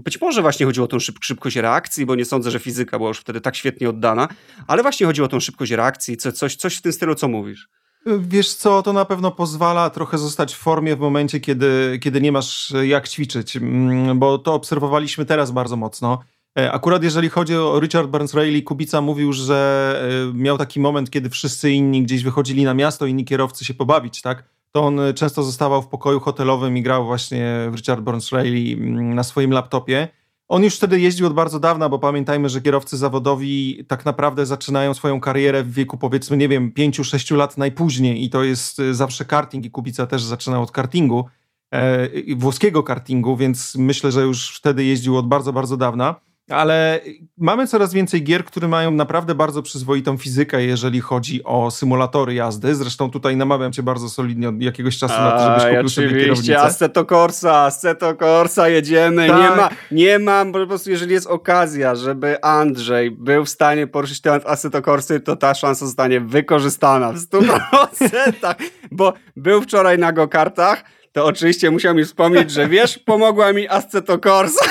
[0.03, 3.07] być może właśnie chodziło o tą szyb, szybkość reakcji, bo nie sądzę, że fizyka była
[3.07, 4.27] już wtedy tak świetnie oddana,
[4.67, 7.69] ale właśnie chodziło o tą szybkość reakcji, co, coś, coś w tym stylu, co mówisz.
[8.19, 12.31] Wiesz co, to na pewno pozwala trochę zostać w formie w momencie, kiedy, kiedy nie
[12.31, 16.19] masz jak ćwiczyć, mm, bo to obserwowaliśmy teraz bardzo mocno.
[16.57, 21.09] E, akurat jeżeli chodzi o Richard Burns Riley, Kubica mówił, że e, miał taki moment,
[21.09, 24.43] kiedy wszyscy inni gdzieś wychodzili na miasto, inni kierowcy się pobawić, tak?
[24.71, 29.15] To on często zostawał w pokoju hotelowym i grał właśnie w Richard Burns Riley mm,
[29.15, 30.07] na swoim laptopie.
[30.47, 34.93] On już wtedy jeździł od bardzo dawna, bo pamiętajmy, że kierowcy zawodowi tak naprawdę zaczynają
[34.93, 39.65] swoją karierę w wieku powiedzmy, nie wiem, 5-6 lat najpóźniej i to jest zawsze karting
[39.65, 41.25] i Kubica też zaczynał od kartingu,
[41.73, 46.99] e, włoskiego kartingu, więc myślę, że już wtedy jeździł od bardzo, bardzo dawna ale
[47.37, 52.75] mamy coraz więcej gier, które mają naprawdę bardzo przyzwoitą fizykę, jeżeli chodzi o symulatory jazdy.
[52.75, 56.01] Zresztą tutaj namawiam cię bardzo solidnie od jakiegoś czasu na to, żebyś kupił oczywiście.
[56.01, 56.61] sobie kierownicę.
[56.61, 59.27] Assetto Corsa, Assetto Corsa, jedziemy.
[59.27, 59.37] Tak.
[59.37, 64.21] Nie, ma, nie mam, po prostu jeżeli jest okazja, żeby Andrzej był w stanie poruszyć
[64.21, 68.55] temat Assetto Corsy, to ta szansa zostanie wykorzystana w 100%,
[68.91, 74.17] bo był wczoraj na go-kartach, to oczywiście musiał mi wspomnieć, że wiesz, pomogła mi Assetto
[74.19, 74.65] Corsa.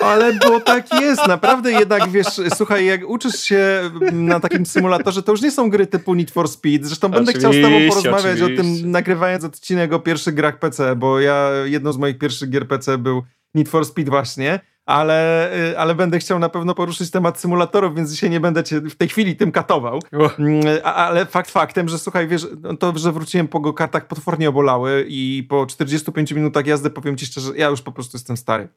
[0.00, 5.32] Ale bo tak jest, naprawdę jednak wiesz, słuchaj, jak uczysz się na takim symulatorze, to
[5.32, 6.86] już nie są gry typu Need for Speed.
[6.86, 8.62] Zresztą będę chciał z tobą porozmawiać oczywiście.
[8.62, 12.68] o tym, nagrywając odcinek o pierwszych grach PC, bo ja, jedną z moich pierwszych gier
[12.68, 13.22] PC był
[13.54, 18.10] Need for Speed właśnie ale, y, ale będę chciał na pewno poruszyć temat symulatorów, więc
[18.10, 20.00] dzisiaj nie będę cię w tej chwili tym katował.
[20.38, 25.06] Mm, ale fakt faktem, że słuchaj, wiesz, no to, że wróciłem po go-kartach potwornie obolały
[25.08, 28.68] i po 45 minutach jazdy powiem ci szczerze, ja już po prostu jestem stary.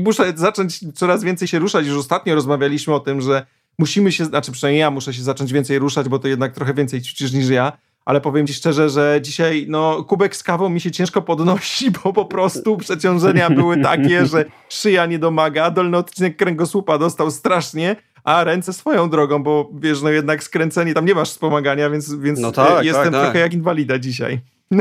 [0.00, 1.86] muszę zacząć coraz więcej się ruszać.
[1.86, 3.46] Już ostatnio rozmawialiśmy o tym, że
[3.78, 7.02] musimy się, znaczy przynajmniej ja muszę się zacząć więcej ruszać, bo to jednak trochę więcej
[7.02, 7.72] ćwiczysz niż ja
[8.04, 12.12] ale powiem ci szczerze, że dzisiaj no, kubek z kawą mi się ciężko podnosi, bo
[12.12, 18.44] po prostu przeciążenia były takie, że szyja nie domaga, dolny odcinek kręgosłupa dostał strasznie, a
[18.44, 22.52] ręce swoją drogą, bo wiesz, no jednak skręcenie, tam nie masz wspomagania, więc, więc no
[22.52, 23.22] tak, jestem tak, tak.
[23.22, 24.40] trochę jak inwalida dzisiaj.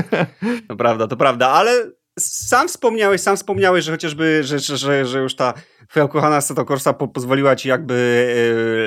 [0.67, 5.36] To prawda, to prawda, ale sam wspomniałeś, sam wspomniałeś, że chociażby, że, że, że już
[5.36, 5.53] ta
[5.89, 7.95] twoja ukochana Seto Corsa po pozwoliła ci jakby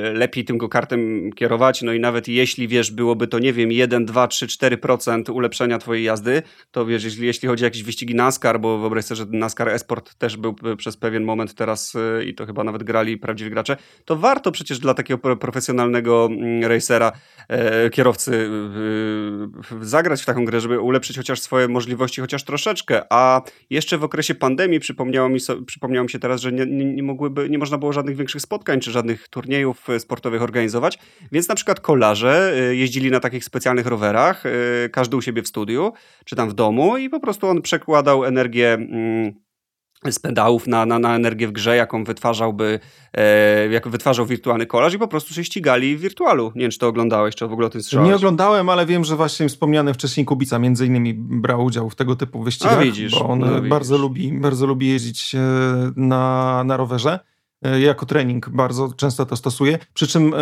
[0.08, 4.04] e, lepiej tym go-kartem kierować, no i nawet jeśli, wiesz, byłoby to, nie wiem, 1,
[4.04, 8.60] 2, 3, 4% ulepszenia twojej jazdy, to wiesz, jeśli, jeśli chodzi o jakieś wyścigi NASCAR,
[8.60, 12.46] bo wyobraź sobie, że NASCAR Esport też był przez pewien moment teraz e, i to
[12.46, 17.12] chyba nawet grali prawdziwi gracze, to warto przecież dla takiego profesjonalnego mm, racera,
[17.48, 18.50] e, kierowcy
[19.80, 24.34] zagrać w taką grę, żeby ulepszyć chociaż swoje możliwości, chociaż troszeczkę, a jeszcze w okresie
[24.34, 27.78] pandemii przypomniało mi, so, przypomniało mi się teraz, że nie, nie nie, mogłyby, nie można
[27.78, 30.98] było żadnych większych spotkań czy żadnych turniejów e, sportowych organizować,
[31.33, 34.50] więc na przykład kolarze e, jeździli na takich specjalnych rowerach, e,
[34.88, 35.92] każdy u siebie w studiu,
[36.24, 39.33] czy tam w domu i po prostu on przekładał energię mm,
[40.10, 42.80] z pedałów na, na, na energię w grze, jaką wytwarzałby,
[43.14, 46.52] e, jak wytwarzał wirtualny kolarz i po prostu się ścigali w wirtualu.
[46.54, 48.08] Nie wiem, czy to oglądałeś, czy w ogóle o tym słyszałeś.
[48.08, 52.16] Nie oglądałem, ale wiem, że właśnie wspomniany wcześniej Kubica między innymi brał udział w tego
[52.16, 55.36] typu wyścigach, A, widzisz, bo on no, bardzo, lubi, bardzo lubi jeździć
[55.96, 57.18] na, na rowerze.
[57.62, 59.79] E, jako trening bardzo często to stosuje.
[59.94, 60.38] Przy czym e,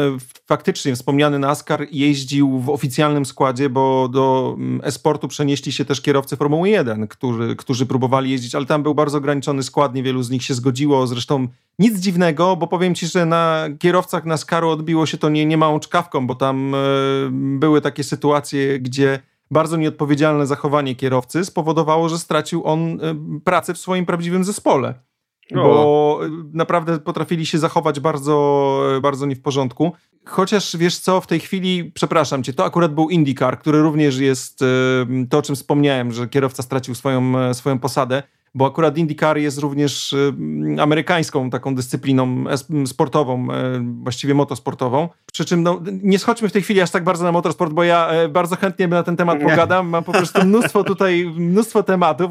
[0.47, 6.37] faktycznie wspomniany NASCAR jeździł w oficjalnym składzie, bo do mm, e-sportu przenieśli się też kierowcy
[6.37, 10.43] Formuły 1, którzy, którzy próbowali jeździć, ale tam był bardzo ograniczony skład, niewielu z nich
[10.43, 11.07] się zgodziło.
[11.07, 15.59] Zresztą nic dziwnego, bo powiem ci, że na kierowcach NASCARu odbiło się to nie, nie
[15.81, 16.79] czkawką, bo tam e,
[17.33, 22.99] były takie sytuacje, gdzie bardzo nieodpowiedzialne zachowanie kierowcy spowodowało, że stracił on
[23.45, 25.10] pracę w swoim prawdziwym zespole.
[25.55, 26.21] Bo
[26.53, 29.93] naprawdę potrafili się zachować bardzo, bardzo nie w porządku.
[30.25, 34.61] Chociaż wiesz co, w tej chwili, przepraszam cię, to akurat był IndyCar, który również jest
[35.31, 38.23] to, o czym wspomniałem, że kierowca stracił swoją, swoją posadę
[38.55, 40.33] bo akurat IndyCar jest również y,
[40.81, 42.45] amerykańską taką dyscypliną
[42.87, 45.09] sportową, e, właściwie motosportową.
[45.33, 48.09] Przy czym no, nie schodźmy w tej chwili aż tak bardzo na motorsport, bo ja
[48.09, 49.89] e, bardzo chętnie na ten temat pogadam.
[49.89, 52.31] Mam po prostu mnóstwo tutaj, mnóstwo tematów.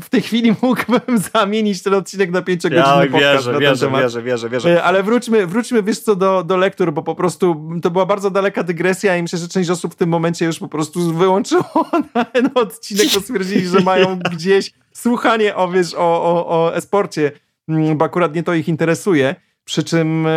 [0.00, 4.02] W tej chwili mógłbym zamienić ten odcinek na pięciogodzinny ja, podcast wierzę, na wierzę, temat.
[4.02, 4.76] Wierzę, wierzę, wierzę.
[4.76, 8.30] E, ale wróćmy, wróćmy wiesz co, do, do lektur, bo po prostu to była bardzo
[8.30, 11.86] daleka dygresja i myślę, że część osób w tym momencie już po prostu wyłączyło
[12.32, 17.32] ten odcinek, bo stwierdzili, że mają gdzieś słuchanie o, wiesz, o, o, o esporcie,
[17.68, 19.34] mm, bo akurat nie to ich interesuje.
[19.64, 20.30] Przy czym, e,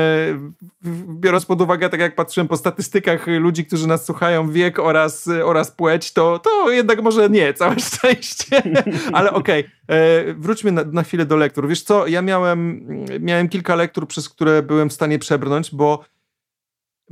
[1.08, 5.71] biorąc pod uwagę, tak jak patrzyłem po statystykach ludzi, którzy nas słuchają, wiek oraz, oraz
[5.71, 8.62] płeć, to, to jednak może nie, całe szczęście.
[9.13, 9.97] Ale okej, okay.
[9.97, 11.67] E, wróćmy na, na chwilę do lektur.
[11.67, 12.88] Wiesz co, ja miałem,
[13.19, 16.06] miałem kilka lektur, przez które byłem w stanie przebrnąć, bo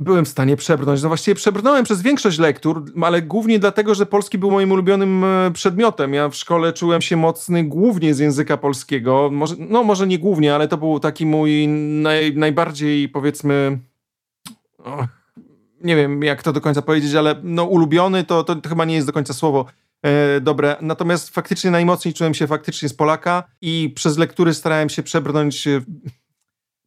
[0.00, 1.02] byłem w stanie przebrnąć.
[1.02, 5.50] No właściwie przebrnąłem przez większość lektur, ale głównie dlatego, że polski był moim ulubionym e,
[5.50, 6.14] przedmiotem.
[6.14, 9.28] Ja w szkole czułem się mocny głównie z języka polskiego.
[9.32, 13.78] Może, no może nie głównie, ale to był taki mój naj, najbardziej powiedzmy...
[14.84, 15.08] Oh,
[15.80, 19.06] nie wiem jak to do końca powiedzieć, ale no ulubiony to, to, chyba nie jest
[19.06, 19.66] do końca słowo.
[20.02, 20.76] E, dobre.
[20.80, 25.68] Natomiast faktycznie najmocniej czułem się faktycznie z Polaka i przez lektury starałem się przebrnąć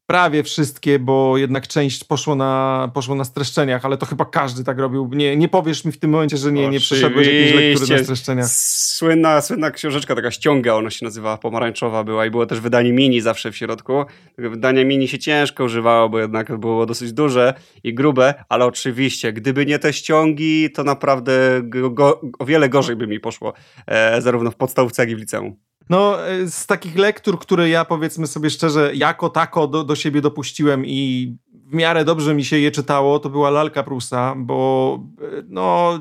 [0.05, 4.79] prawie wszystkie, bo jednak część poszło na, poszło na streszczeniach, ale to chyba każdy tak
[4.79, 5.09] robił.
[5.13, 8.47] Nie, nie powiesz mi w tym momencie, że nie, nie przeszedłeś jakiejś lektury na streszczeniach.
[8.49, 13.21] Słynna, słynna książeczka, taka ściąga, ona się nazywała, pomarańczowa była i było też wydanie mini
[13.21, 14.05] zawsze w środku.
[14.37, 19.65] Wydania mini się ciężko używało, bo jednak było dosyć duże i grube, ale oczywiście, gdyby
[19.65, 23.53] nie te ściągi, to naprawdę go, o wiele gorzej by mi poszło,
[23.87, 25.55] e, zarówno w podstawówce, jak i w liceum.
[25.89, 30.21] No, e, z takich lektur, które ja powiedzmy sobie szczerze, jako tako do, do siebie
[30.21, 35.43] dopuściłem i w miarę dobrze mi się je czytało, to była Lalka Prusa, bo e,
[35.47, 35.99] no,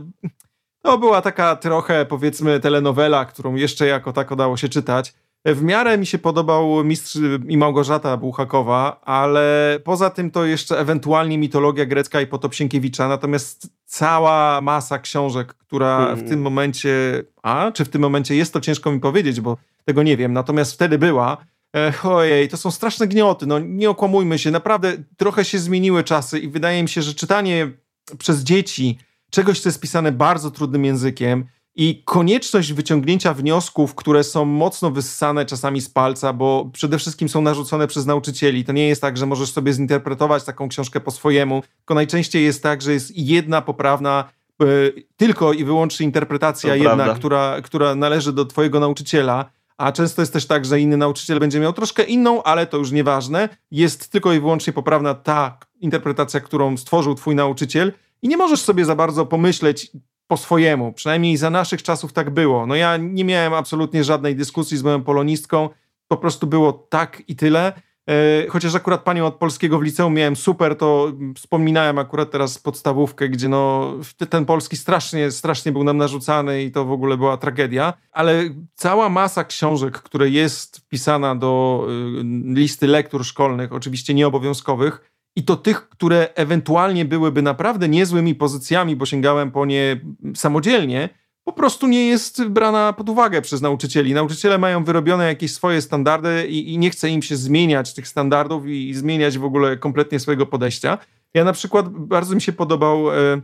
[0.82, 5.14] to była taka trochę powiedzmy telenowela, którą jeszcze jako tako dało się czytać.
[5.44, 11.38] W miarę mi się podobał Mistrz i Małgorzata Buchakowa, ale poza tym to jeszcze ewentualnie
[11.38, 17.84] mitologia grecka i Potop Sienkiewicza, natomiast cała masa książek, która w tym momencie, a czy
[17.84, 21.36] w tym momencie jest to ciężko mi powiedzieć, bo tego nie wiem, natomiast wtedy była,
[21.76, 26.38] e, ojej, to są straszne gnioty, no nie okłamujmy się, naprawdę trochę się zmieniły czasy
[26.38, 27.70] i wydaje mi się, że czytanie
[28.18, 28.98] przez dzieci
[29.30, 35.46] czegoś, co jest pisane bardzo trudnym językiem, i konieczność wyciągnięcia wniosków, które są mocno wyssane
[35.46, 38.64] czasami z palca, bo przede wszystkim są narzucone przez nauczycieli.
[38.64, 42.62] To nie jest tak, że możesz sobie zinterpretować taką książkę po swojemu, tylko najczęściej jest
[42.62, 44.24] tak, że jest jedna poprawna,
[44.62, 49.50] y, tylko i wyłącznie interpretacja to jedna, która, która należy do twojego nauczyciela.
[49.76, 52.90] A często jest też tak, że inny nauczyciel będzie miał troszkę inną, ale to już
[52.90, 53.48] nieważne.
[53.70, 57.92] Jest tylko i wyłącznie poprawna ta interpretacja, którą stworzył twój nauczyciel.
[58.22, 59.90] I nie możesz sobie za bardzo pomyśleć,
[60.32, 60.92] po swojemu.
[60.92, 62.66] Przynajmniej za naszych czasów tak było.
[62.66, 65.68] No ja nie miałem absolutnie żadnej dyskusji z moją polonistką.
[66.08, 67.72] Po prostu było tak i tyle.
[68.08, 73.28] E, chociaż akurat panią od polskiego w liceum miałem super, to wspominałem akurat teraz podstawówkę,
[73.28, 73.92] gdzie no
[74.28, 77.92] ten polski strasznie, strasznie był nam narzucany i to w ogóle była tragedia.
[78.12, 78.42] Ale
[78.74, 81.84] cała masa książek, które jest wpisana do
[82.20, 88.96] y, listy lektur szkolnych, oczywiście nieobowiązkowych, i to tych, które ewentualnie byłyby naprawdę niezłymi pozycjami,
[88.96, 90.00] bo sięgałem po nie
[90.34, 91.08] samodzielnie,
[91.44, 94.14] po prostu nie jest brana pod uwagę przez nauczycieli.
[94.14, 98.66] Nauczyciele mają wyrobione jakieś swoje standardy i, i nie chce im się zmieniać tych standardów
[98.66, 100.98] i, i, zmieniać w ogóle kompletnie swojego podejścia.
[101.34, 103.40] Ja na przykład bardzo mi się podobał e,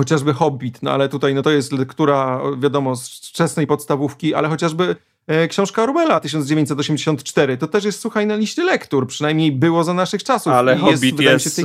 [0.00, 4.96] chociażby Hobbit, no ale tutaj no to jest lektura, wiadomo, z wczesnej podstawówki, ale chociażby
[5.48, 7.56] książka Orwella 1984.
[7.56, 9.06] To też jest, słuchaj, na liście lektur.
[9.06, 10.52] Przynajmniej było za naszych czasów.
[10.52, 11.60] Ale Hobbit jest,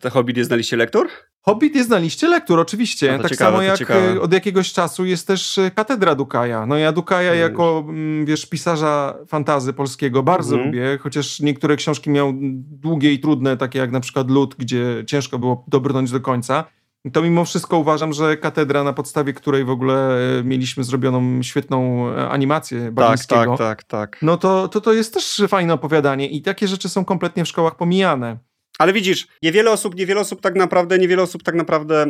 [0.00, 1.08] te Hobbit jest na liście lektur?
[1.42, 3.12] Hobbit jest na liście lektur, oczywiście.
[3.12, 4.20] No tak ciekawe, samo jak ciekawe.
[4.20, 6.66] od jakiegoś czasu jest też e, katedra Dukaja.
[6.66, 10.66] No ja Dukaja jako, mm, wiesz, pisarza fantazy polskiego bardzo mhm.
[10.66, 12.32] lubię, chociaż niektóre książki miał
[12.70, 16.64] długie i trudne, takie jak na przykład Lud, gdzie ciężko było dobrnąć do końca
[17.12, 22.08] to mimo wszystko uważam, że katedra, na podstawie której w ogóle e, mieliśmy zrobioną świetną
[22.08, 24.22] e, animację Bagińskiego, tak, tak, tak, tak.
[24.22, 27.76] no to, to to jest też fajne opowiadanie i takie rzeczy są kompletnie w szkołach
[27.76, 28.38] pomijane.
[28.78, 32.06] Ale widzisz, niewiele osób, niewiele osób tak naprawdę, niewiele osób tak naprawdę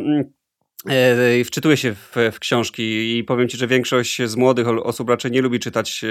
[0.85, 5.31] e, wczytuje się w, w, książki i powiem ci, że większość z młodych osób raczej
[5.31, 6.05] nie lubi czytać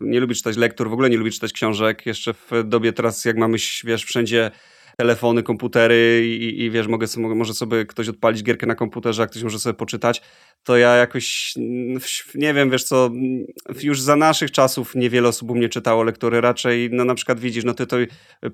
[0.00, 2.06] nie lubi czytać lektur, w ogóle nie lubi czytać książek.
[2.06, 4.50] Jeszcze w dobie teraz, jak mamy, wiesz, wszędzie
[4.96, 9.26] telefony, komputery i, i wiesz, mogę sobie, może sobie ktoś odpalić gierkę na komputerze, a
[9.26, 10.22] ktoś może sobie poczytać,
[10.64, 11.54] to ja jakoś,
[12.34, 13.10] nie wiem, wiesz co,
[13.82, 17.64] już za naszych czasów niewiele osób u mnie czytało lektury, raczej, no na przykład widzisz,
[17.64, 17.96] no ty to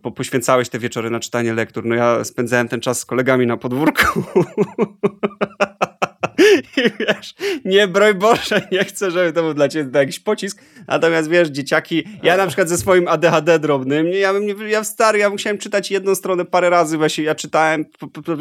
[0.02, 3.56] po, poświęcałeś te wieczory na czytanie lektur, no ja spędzałem ten czas z kolegami na
[3.56, 4.22] podwórku.
[6.76, 10.62] I wiesz, nie broń Boże, nie chcę, żeby to był dla ciebie jakiś pocisk.
[10.88, 15.30] Natomiast wiesz, dzieciaki, ja na przykład ze swoim ADHD drobnym, ja bym ja stary, ja
[15.30, 17.84] musiałem czytać jedną stronę parę razy, właśnie ja czytałem,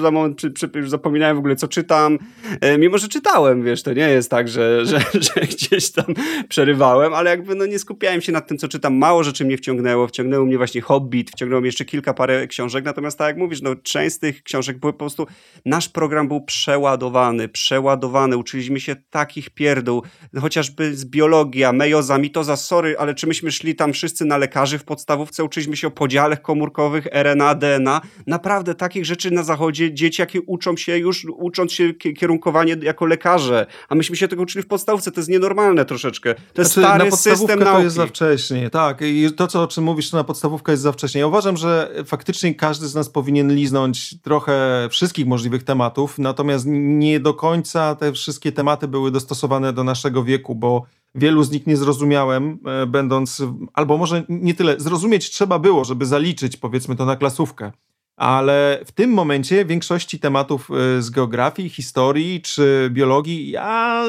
[0.02, 2.20] za moment przy, przy, już zapominałem w ogóle co czytam,
[2.62, 5.00] e, mimo że czytałem, wiesz, to nie jest tak, że, że,
[5.36, 6.06] że gdzieś tam
[6.50, 10.08] przerywałem, ale jakby no nie skupiałem się nad tym, co czytam, mało rzeczy mnie wciągnęło,
[10.08, 13.76] wciągnęło mnie właśnie Hobbit, wciągnęło mnie jeszcze kilka parę książek, natomiast tak jak mówisz, no
[13.76, 15.28] część z tych książek były po prostu,
[15.66, 17.89] nasz program był przeładowany, przeładowany,
[18.38, 20.04] uczyliśmy się takich pierdół,
[20.42, 24.84] chociażby z biologia, mejoza, mitoza, sorry, ale czy myśmy szli tam wszyscy na lekarzy w
[24.84, 30.78] podstawówce, uczyliśmy się o podziałach komórkowych, RNA, DNA, naprawdę takich rzeczy na zachodzie dzieciaki uczą
[30.78, 35.20] się już, ucząc się kierunkowanie jako lekarze, a myśmy się tego uczyli w podstawówce, to
[35.20, 37.76] jest nienormalne troszeczkę, to jest znaczy, stary system nauki.
[37.76, 40.84] to jest za wcześnie, tak, i to co, o czym mówisz, to na podstawówka jest
[40.84, 41.20] za wcześnie.
[41.22, 47.20] Ja uważam, że faktycznie każdy z nas powinien liznąć trochę wszystkich możliwych tematów, natomiast nie
[47.20, 51.78] do końca te wszystkie tematy były dostosowane do naszego wieku, bo wielu z nich nie
[51.78, 57.16] zrozumiałem, e, będąc, albo może nie tyle, zrozumieć trzeba było, żeby zaliczyć, powiedzmy to na
[57.16, 57.72] klasówkę.
[58.16, 64.04] Ale w tym momencie większości tematów e, z geografii, historii czy biologii, ja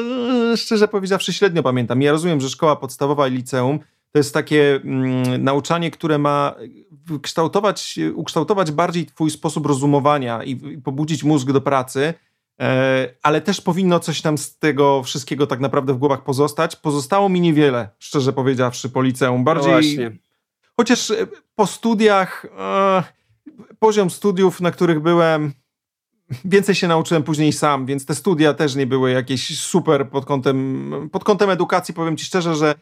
[0.53, 2.01] e, szczerze powiedziawszy średnio pamiętam.
[2.01, 3.79] Ja rozumiem, że szkoła podstawowa i liceum
[4.11, 6.55] to jest takie mm, nauczanie, które ma
[7.21, 12.13] kształtować, ukształtować bardziej twój sposób rozumowania i, i pobudzić mózg do pracy,
[13.21, 16.75] ale też powinno coś tam z tego wszystkiego tak naprawdę w głowach pozostać.
[16.75, 19.43] Pozostało mi niewiele, szczerze powiedziawszy, po liceum.
[19.43, 19.97] Bardziej.
[19.99, 20.09] No
[20.77, 23.03] chociaż e, po studiach, e,
[23.79, 25.53] poziom studiów, na których byłem,
[26.45, 31.09] więcej się nauczyłem później sam, więc te studia też nie były jakieś super pod kątem,
[31.11, 31.93] pod kątem edukacji.
[31.93, 32.75] Powiem ci szczerze, że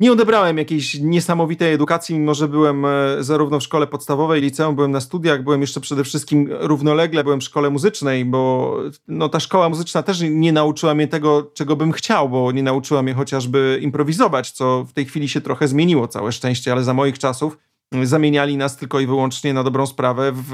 [0.00, 2.88] nie odebrałem jakiejś niesamowitej edukacji, mimo że byłem e,
[3.20, 7.44] zarówno w szkole podstawowej, liceum, byłem na studiach, byłem jeszcze przede wszystkim równolegle, byłem w
[7.44, 8.76] szkole muzycznej, bo
[9.08, 13.02] no, ta szkoła muzyczna też nie nauczyła mnie tego, czego bym chciał, bo nie nauczyła
[13.02, 17.18] mnie chociażby improwizować, co w tej chwili się trochę zmieniło, całe szczęście, ale za moich
[17.18, 17.58] czasów
[18.02, 20.52] zamieniali nas tylko i wyłącznie na dobrą sprawę w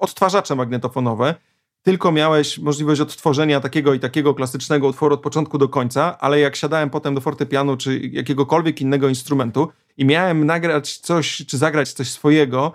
[0.00, 1.34] odtwarzacze magnetofonowe
[1.82, 6.56] tylko miałeś możliwość odtworzenia takiego i takiego klasycznego utworu od początku do końca, ale jak
[6.56, 12.10] siadałem potem do fortepianu czy jakiegokolwiek innego instrumentu i miałem nagrać coś, czy zagrać coś
[12.10, 12.72] swojego,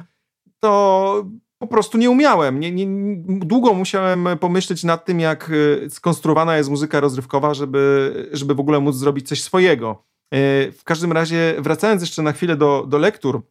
[0.60, 1.26] to
[1.60, 2.60] po prostu nie umiałem.
[2.60, 2.86] Nie, nie,
[3.28, 5.52] długo musiałem pomyśleć nad tym, jak
[5.86, 10.04] e, skonstruowana jest muzyka rozrywkowa, żeby, żeby w ogóle móc zrobić coś swojego.
[10.34, 13.42] E, w każdym razie, wracając jeszcze na chwilę do, do lektur,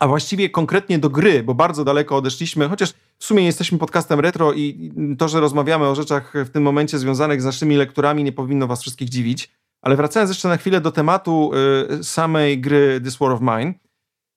[0.00, 4.52] a właściwie konkretnie do gry, bo bardzo daleko odeszliśmy, chociaż w sumie jesteśmy podcastem retro
[4.52, 8.66] i to, że rozmawiamy o rzeczach w tym momencie związanych z naszymi lekturami nie powinno
[8.66, 9.50] was wszystkich dziwić.
[9.82, 11.50] Ale wracając jeszcze na chwilę do tematu
[12.00, 13.74] y, samej gry This War of Mine,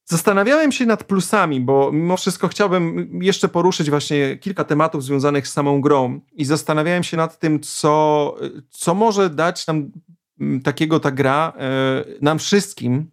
[0.05, 5.53] zastanawiałem się nad plusami, bo mimo wszystko chciałbym jeszcze poruszyć właśnie kilka tematów związanych z
[5.53, 8.35] samą grą i zastanawiałem się nad tym, co,
[8.69, 9.91] co może dać nam
[10.63, 11.53] takiego ta gra,
[12.09, 13.11] y, nam wszystkim,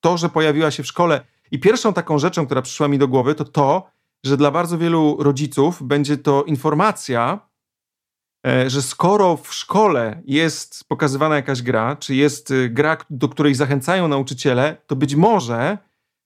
[0.00, 3.34] to, że pojawiła się w szkole i pierwszą taką rzeczą, która przyszła mi do głowy,
[3.34, 3.90] to to,
[4.24, 7.48] że dla bardzo wielu rodziców będzie to informacja,
[8.46, 13.54] e, że skoro w szkole jest pokazywana jakaś gra, czy jest y, gra, do której
[13.54, 15.78] zachęcają nauczyciele, to być może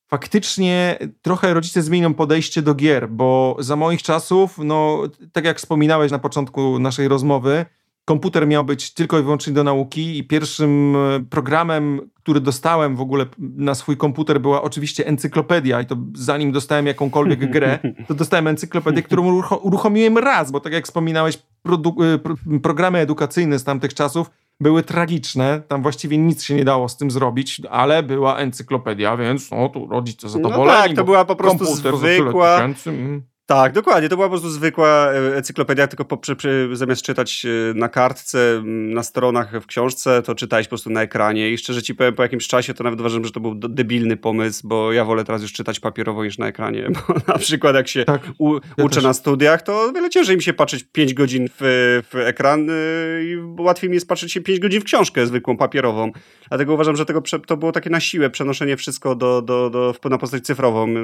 [0.09, 6.13] faktycznie trochę rodzice zmienią podejście do gier, bo za moich czasów, no tak jak wspominałeś
[6.13, 7.67] na początku naszej rozmowy,
[8.07, 13.01] komputer miał być tylko i wyłącznie do nauki i pierwszym e, programem, który dostałem w
[13.01, 18.47] ogóle na swój komputer była oczywiście encyklopedia i to zanim dostałem jakąkolwiek grę, to dostałem
[18.47, 24.83] encyklopedię, którą uruchomiłem raz, bo tak jak wspominałeś, e, programy edukacyjne z tamtych czasów były
[24.83, 29.69] tragiczne, tam właściwie nic się nie dało z tym zrobić, ale była encyklopedia, więc no
[29.69, 30.67] tu rodzice zadowoleni.
[30.67, 32.69] No tak, to była po prostu zwykła...
[33.47, 34.09] Tak, dokładnie.
[34.09, 37.89] To była po prostu zwykła e, encyklopedia, tylko po, przy, przy, zamiast czytać e, na
[37.89, 41.51] kartce, na stronach, w książce, to czytałeś po prostu na ekranie.
[41.51, 44.69] I szczerze ci powiem, po jakimś czasie to nawet uważam, że to był debilny pomysł,
[44.69, 46.89] bo ja wolę teraz już czytać papierowo niż na ekranie.
[47.09, 49.05] Bo na przykład jak się tak, u, ja uczę też.
[49.05, 52.73] na studiach, to wiele ciężej mi się patrzeć 5 godzin w, w ekran e,
[53.25, 56.13] i łatwiej mi jest patrzeć się 5 godzin w książkę zwykłą, papierową.
[56.49, 60.19] Dlatego uważam, że tego, to było takie na siłę przenoszenie wszystko do, do, do, na
[60.19, 60.95] postać cyfrową.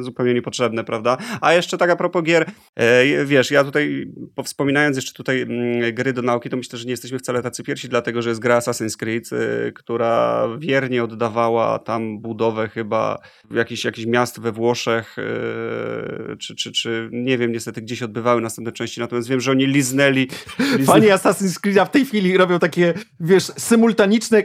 [0.00, 1.16] Zupełnie niepotrzebne, prawda?
[1.40, 4.12] A jeszcze tak a propos gier, e, wiesz, ja tutaj
[4.44, 7.88] wspominając jeszcze tutaj mm, gry do nauki, to myślę, że nie jesteśmy wcale tacy pierwsi,
[7.88, 13.18] dlatego, że jest gra Assassin's Creed, e, która wiernie oddawała tam budowę chyba
[13.50, 18.72] jakichś, jakichś miast we Włoszech, e, czy, czy, czy nie wiem niestety gdzieś odbywały następne
[18.72, 20.28] części, natomiast wiem, że oni liznęli...
[20.58, 20.84] liznęli...
[20.86, 24.42] Fani Assassin's Creed w tej chwili robią takie, wiesz, symultaniczne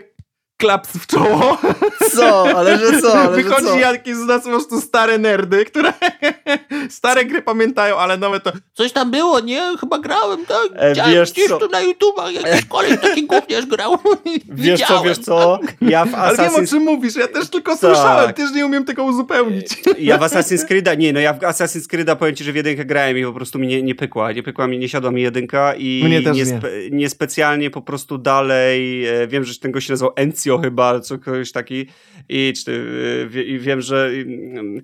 [0.58, 1.58] klaps w czoło.
[2.16, 2.57] Co?
[2.57, 3.14] Ale że co?
[3.20, 3.80] Ale Wychodzi że co?
[3.80, 5.93] jakieś z nas po prostu stare nerdy, które
[6.89, 9.61] stare gry pamiętają, ale nowe to coś tam było, nie?
[9.80, 10.68] Chyba grałem, tak?
[10.76, 11.57] E, wiesz gdzieś co?
[11.57, 13.97] tu na YouTubach jakiś koleś taki gówniarz grał.
[14.49, 15.59] Wiesz co, wiesz co?
[15.82, 16.70] Ja w Ale wiem o Assassin's...
[16.70, 17.80] czym mówisz, ja też tylko Tak.
[17.80, 19.68] słyszałem, też nie umiem tego uzupełnić.
[19.99, 22.86] Ja w Assassin's Creed'a, nie, no ja w Assassin's Creed'a powiem ci, że w jedynkę
[22.86, 25.74] grałem i po prostu mi nie, nie pykła, nie pykła mi, nie siadła mi jedynka
[25.78, 26.45] i nie.
[26.45, 31.18] spe, niespecjalnie po prostu dalej, e, wiem, że ten gość się nazywał Encio chyba, co
[31.18, 31.86] ktoś taki
[32.30, 32.54] i,
[33.28, 34.82] wie- i wiem, że mm,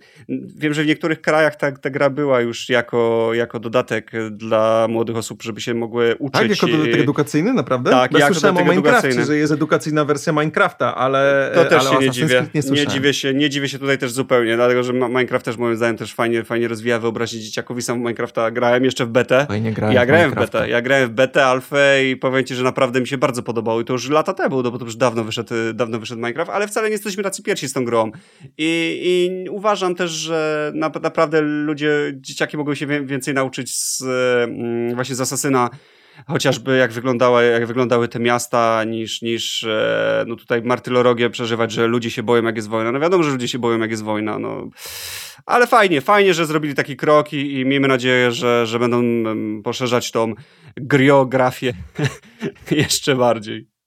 [0.55, 5.15] wiem, że w niektórych krajach ta, ta gra była już jako, jako dodatek dla młodych
[5.17, 6.41] osób, żeby się mogły uczyć.
[6.41, 7.91] Tak, jako dodatek edukacyjny, naprawdę?
[7.91, 9.25] Tak, ja słyszałem o edukacyjny.
[9.25, 12.45] że jest edukacyjna wersja Minecrafta, ale To też ale się nie dziwię.
[12.53, 15.75] Nie, Nie, dziwię się, nie dziwię się tutaj też zupełnie, dlatego że Minecraft też moim
[15.75, 17.81] zdaniem też fajnie, fajnie rozwija wyobraźnię dzieciakowi.
[17.81, 19.45] Sam w Minecrafta grałem jeszcze w betę.
[19.47, 20.59] Fajnie grałem Ja w grałem w Minecrafta.
[20.59, 23.81] betę, ja grałem w betę, alfę i powiem ci, że naprawdę mi się bardzo podobało
[23.81, 26.67] i to już lata temu, no bo to już dawno wyszedł, dawno wyszedł Minecraft, ale
[26.67, 28.11] wcale nie jesteśmy tacy pierwsi z tą grą.
[28.57, 34.95] I, i uważam też, że na, naprawdę ludzie, dzieciaki mogą się więcej nauczyć z, mm,
[34.95, 35.69] właśnie z Asasyna,
[36.27, 41.87] chociażby jak, wyglądała, jak wyglądały te miasta, niż, niż e, no tutaj martyrologię przeżywać, że
[41.87, 42.91] ludzie się boją, jak jest wojna.
[42.91, 44.69] No wiadomo, że ludzie się boją, jak jest wojna, no.
[45.45, 49.61] Ale fajnie, fajnie, że zrobili taki krok i, i miejmy nadzieję, że, że będą em,
[49.63, 50.33] poszerzać tą
[50.77, 51.73] griografię
[52.71, 53.78] jeszcze bardziej.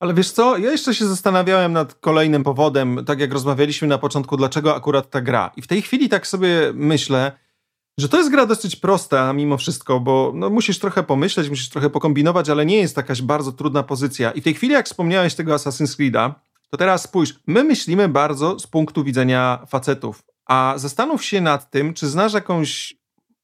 [0.00, 4.36] Ale wiesz co, ja jeszcze się zastanawiałem nad kolejnym powodem, tak jak rozmawialiśmy na początku,
[4.36, 5.50] dlaczego akurat ta gra.
[5.56, 7.32] I w tej chwili tak sobie myślę,
[7.98, 11.90] że to jest gra dosyć prosta mimo wszystko, bo no, musisz trochę pomyśleć, musisz trochę
[11.90, 14.30] pokombinować, ale nie jest jakaś bardzo trudna pozycja.
[14.30, 16.32] I w tej chwili, jak wspomniałeś tego Assassin's Creed'a,
[16.70, 21.94] to teraz spójrz, my myślimy bardzo z punktu widzenia facetów, a zastanów się nad tym,
[21.94, 22.94] czy znasz jakąś,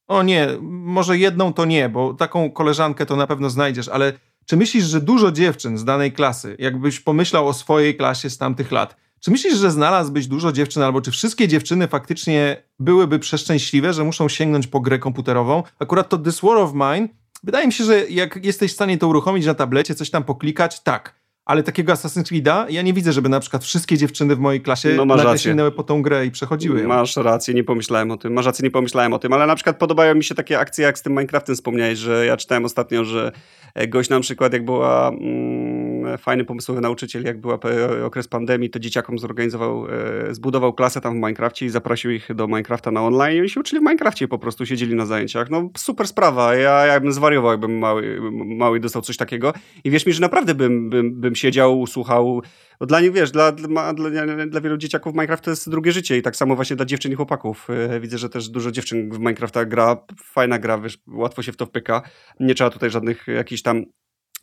[0.07, 4.13] o nie, może jedną to nie, bo taką koleżankę to na pewno znajdziesz, ale
[4.47, 8.71] czy myślisz, że dużo dziewczyn z danej klasy, jakbyś pomyślał o swojej klasie z tamtych
[8.71, 14.03] lat, czy myślisz, że znalazłbyś dużo dziewczyn, albo czy wszystkie dziewczyny faktycznie byłyby przeszczęśliwe, że
[14.03, 15.63] muszą sięgnąć po grę komputerową?
[15.79, 17.07] Akurat to This War of Mine,
[17.43, 20.79] wydaje mi się, że jak jesteś w stanie to uruchomić na tablecie, coś tam poklikać,
[20.79, 21.15] tak.
[21.47, 24.93] Ale takiego Assassin's Creed'a ja nie widzę, żeby na przykład wszystkie dziewczyny w mojej klasie
[24.97, 25.39] No, nagle rację.
[25.39, 26.87] sięgnęły po tą grę i przechodziły ją.
[26.87, 28.33] Masz rację, nie pomyślałem o tym.
[28.33, 30.99] Masz rację, nie pomyślałem o tym, ale na przykład podobają mi się takie akcje, jak
[30.99, 33.31] z tym Minecraftem wspomniałeś, że ja czytałem ostatnio, że
[33.75, 35.76] e, gość na przykład, jak była mm,
[36.17, 41.13] fajny pomysłowy nauczyciel, jak była pe- okres pandemii, to dzieciakom zorganizował, e, zbudował klasę tam
[41.13, 44.27] w Minecrafcie i zaprosił ich do Minecrafta na online i oni się uczyli w Minecrafcie
[44.27, 45.49] po prostu siedzieli na zajęciach.
[45.49, 49.53] No super sprawa, ja, ja bym zwariował, jakbym mały, mały dostał coś takiego
[49.83, 52.41] i wierz mi, że naprawdę bym, bym, bym siedział, słuchał,
[52.79, 53.93] bo dla nich, wiesz, dla, dla,
[54.47, 57.15] dla, wielu dzieciaków Minecraft to jest drugie życie i tak samo właśnie dla dziewczyn i
[57.15, 57.67] chłopaków.
[57.69, 61.57] E, Widzę, że też dużo dziewczyn w Minecrafta gra, fajna gra, wiesz, łatwo się w
[61.57, 62.01] to wpyka.
[62.39, 63.83] Nie trzeba tutaj żadnych jakichś tam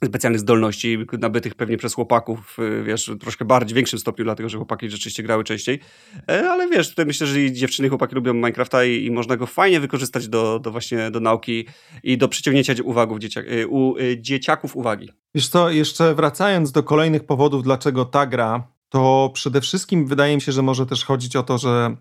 [0.05, 4.57] specjalnych zdolności nabytych pewnie przez chłopaków, y, wiesz, troszkę bardziej, w większym stopniu, dlatego że
[4.57, 5.81] chłopaki rzeczywiście grały częściej.
[6.29, 9.47] E, Ale wiesz, tutaj myślę, że i dziewczyny chłopaki lubią Minecrafta i, i można go
[9.47, 11.67] fajnie wykorzystać do, do właśnie do nauki
[12.03, 15.11] i do przyciągnięcia uwagów dzieciak, y, u y, dzieciaków uwagi.
[15.35, 20.41] Wiesz co, jeszcze wracając do kolejnych powodów, dlaczego ta gra, to przede wszystkim wydaje mi
[20.41, 21.97] się, że może też chodzić o to, że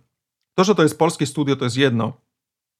[0.55, 2.13] to, że to jest polskie studio, to jest jedno.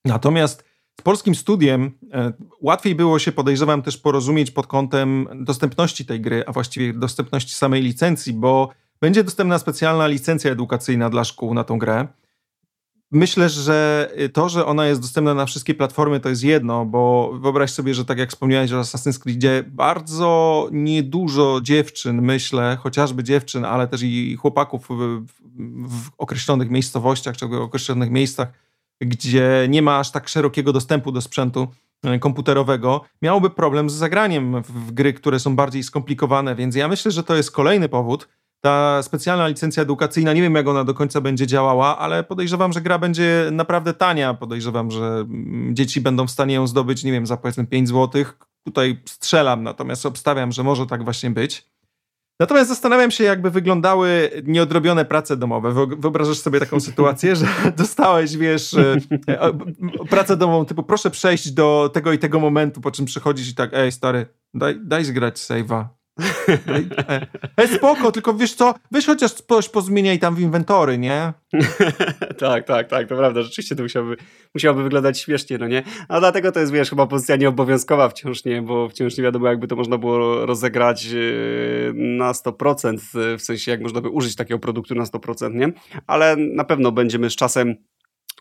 [0.06, 6.22] Natomiast z polskim studiem e, łatwiej było się, podejrzewam, też porozumieć pod kątem dostępności tej
[6.22, 8.70] gry, a właściwie dostępności samej licencji, bo
[9.02, 12.08] będzie dostępna specjalna licencja edukacyjna dla szkół na tą grę.
[13.12, 17.72] Myślę, że to, że ona jest dostępna na wszystkie platformy, to jest jedno, bo wyobraź
[17.72, 23.88] sobie, że tak jak wspomniałeś o Assassin's Creedzie, bardzo niedużo dziewczyn, myślę, chociażby dziewczyn, ale
[23.88, 25.26] też i chłopaków w,
[25.88, 28.48] w, określonych miejscowościach czy w określonych miejscach,
[29.02, 31.68] gdzie nie ma aż tak szerokiego dostępu do sprzętu
[32.04, 37.12] e, komputerowego, miałoby problem z zagraniem w, gry, które są bardziej skomplikowane, więc ja myślę,
[37.12, 38.28] że to jest kolejny powód,
[38.64, 42.82] ta specjalna licencja edukacyjna, nie wiem jak ona do końca będzie działała, ale podejrzewam, że
[42.82, 44.34] gra będzie naprawdę tania.
[44.34, 48.26] Podejrzewam, że mm, dzieci będą w stanie ją zdobyć, nie wiem, za powiedzmy 5 zł.
[48.66, 51.73] Tutaj strzelam, natomiast obstawiam, że może tak właśnie być.
[52.44, 55.70] Natomiast zastanawiam się, jakby wyglądały nieodrobione prace domowe.
[55.70, 57.46] Wyo- Wyobrażasz sobie taką sytuację, że
[57.78, 58.96] dostałeś, wiesz, e,
[59.28, 59.52] e,
[60.10, 63.70] pracę domową typu proszę przejść do tego i tego momentu, po czym przychodzisz i tak,
[63.74, 65.86] ej stary, daj, daj zgrać save'a.
[67.58, 71.34] E, spoko, tylko wiesz co, weź chociaż coś pozmieniaj tam w inwentory, nie?
[72.40, 74.18] tak, tak, tak, to prawda, rzeczywiście to musiałoby,
[74.56, 75.84] musiałoby wyglądać śmiesznie, no nie?
[76.08, 79.68] A dlatego to jest, wiesz, chyba pozycja nieobowiązkowa wciąż nie, bo wciąż nie wiadomo, jakby
[79.68, 82.98] to można było rozegrać yy, na 100%,
[83.38, 85.72] w sensie jak można by użyć takiego produktu na 100%, nie?
[86.08, 87.76] Ale na pewno będziemy z czasem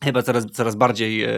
[0.02, 1.30] Chyba coraz, coraz bardziej e,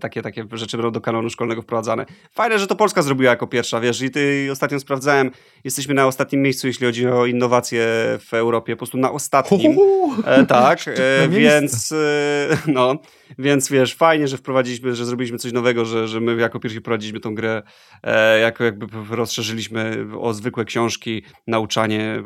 [0.00, 2.06] takie, takie rzeczy będą do kanonu szkolnego wprowadzane.
[2.32, 5.30] Fajne, że to Polska zrobiła jako pierwsza, wiesz, i ty ostatnio sprawdzałem,
[5.64, 7.86] jesteśmy na ostatnim miejscu, jeśli chodzi o innowacje
[8.20, 9.78] w Europie, po prostu na ostatnim.
[10.26, 12.96] E, tak, e, więc e, no,
[13.38, 17.20] więc wiesz, fajnie, że wprowadziliśmy, że zrobiliśmy coś nowego, że, że my jako pierwsi prowadziliśmy
[17.20, 17.62] tą grę,
[18.02, 22.22] e, jako jakby rozszerzyliśmy o zwykłe książki, nauczanie, e,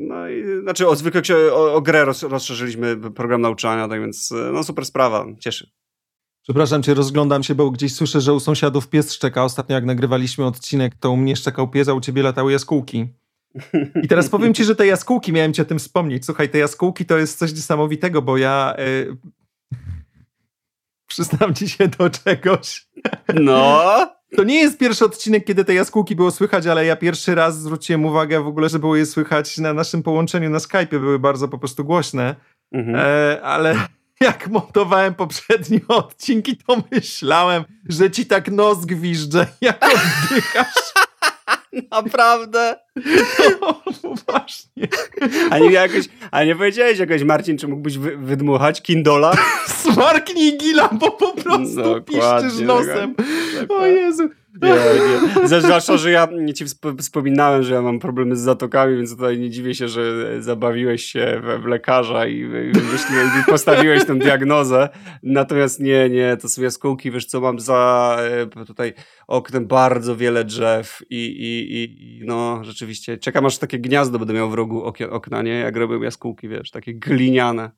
[0.00, 1.22] no i, znaczy o zwykłe
[1.52, 5.70] o, o grę roz, rozszerzyliśmy program nauczania, tak więc e, no super sprawa, cieszy.
[6.42, 9.44] Przepraszam cię, rozglądam się, bo gdzieś słyszę, że u sąsiadów pies szczeka.
[9.44, 13.08] Ostatnio jak nagrywaliśmy odcinek, to u mnie szczekał pies, a u ciebie latały jaskółki.
[14.02, 16.24] I teraz powiem ci, że te jaskółki, miałem ci o tym wspomnieć.
[16.24, 19.16] Słuchaj, te jaskółki to jest coś niesamowitego, bo ja y,
[21.18, 22.86] przyznam ci się do czegoś.
[23.34, 23.82] No.
[24.36, 28.04] To nie jest pierwszy odcinek, kiedy te jaskółki było słychać, ale ja pierwszy raz zwróciłem
[28.04, 31.00] uwagę w ogóle, że było je słychać na naszym połączeniu na Skype.
[31.00, 32.34] Były bardzo po prostu głośne.
[32.72, 32.96] Mhm.
[32.96, 33.74] E, ale
[34.20, 40.92] jak montowałem poprzednie odcinki, to myślałem, że ci tak nos gwiżdże, jak oddychasz.
[41.90, 42.76] Naprawdę?
[43.60, 43.82] No,
[44.26, 44.88] właśnie.
[45.50, 49.32] A nie, jakoś, a nie powiedziałeś jakoś, Marcin, czy mógłbyś wy, wydmuchać Kindola?
[49.66, 53.14] Smarknij gila, bo po prostu no, piszczysz nosem.
[53.68, 54.28] O Jezu.
[54.62, 55.60] Nie, nie.
[55.60, 56.64] Zwłaszcza, że ja ci
[56.98, 60.02] wspominałem, że ja mam problemy z zatokami, więc tutaj nie dziwię się, że
[60.42, 62.72] zabawiłeś się w, w lekarza i, i,
[63.46, 64.88] postawiłeś tę diagnozę.
[65.22, 68.16] Natomiast nie, nie, to są jaskółki, wiesz co, mam za
[68.58, 68.92] e, tutaj
[69.26, 74.50] oknem bardzo wiele drzew i, i, i no rzeczywiście czekam aż takie gniazdo będę miał
[74.50, 75.58] w rogu okna, nie?
[75.58, 77.70] Jak robię jaskółki, wiesz, takie gliniane.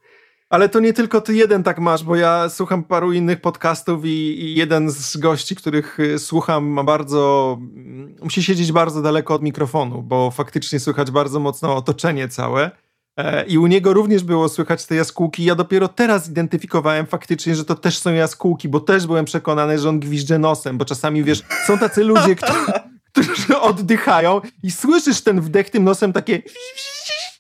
[0.51, 4.09] Ale to nie tylko ty jeden tak masz, bo ja słucham paru innych podcastów i,
[4.45, 7.59] i, jeden z gości, których y, słucham, ma bardzo.
[7.61, 12.71] Mm, musi siedzieć bardzo daleko od mikrofonu, bo faktycznie słychać bardzo mocno otoczenie całe.
[13.17, 15.45] E, I u niego również było słychać te jaskółki.
[15.45, 19.89] Ja dopiero teraz zidentyfikowałem faktycznie, że to też są jaskółki, bo też byłem przekonany, że
[19.89, 22.73] on gwizdże nosem, bo czasami wiesz, są tacy ludzie, którzy,
[23.23, 26.43] którzy oddychają i słyszysz ten wdech tym nosem takie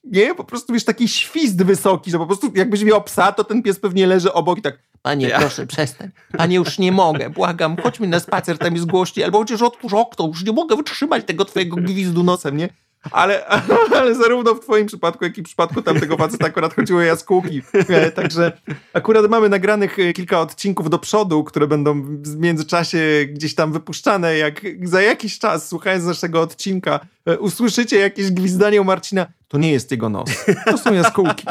[0.05, 0.35] nie?
[0.35, 3.81] Po prostu wiesz, taki świst wysoki, że po prostu jakbyś miał psa, to ten pies
[3.81, 5.39] pewnie leży obok i tak Panie, ja.
[5.39, 6.11] proszę, przestań.
[6.37, 10.27] Panie, już nie mogę, błagam, chodźmy na spacer, tam jest głośniej, albo chociaż otwórz okno,
[10.27, 12.69] już nie mogę wytrzymać tego twojego gwizdu nosem, nie?
[13.11, 13.47] Ale,
[14.01, 17.63] ale zarówno w twoim przypadku, jak i w przypadku tamtego faceta akurat chodziło o jaskółki.
[17.75, 18.53] E, także
[18.93, 22.99] akurat mamy nagranych e, kilka odcinków do przodu, które będą w międzyczasie
[23.29, 24.37] gdzieś tam wypuszczane.
[24.37, 29.73] Jak za jakiś czas, słuchając naszego odcinka, e, usłyszycie jakieś gwizdanie u Marcina, to nie
[29.73, 30.31] jest jego nos.
[30.65, 31.45] To są jaskółki.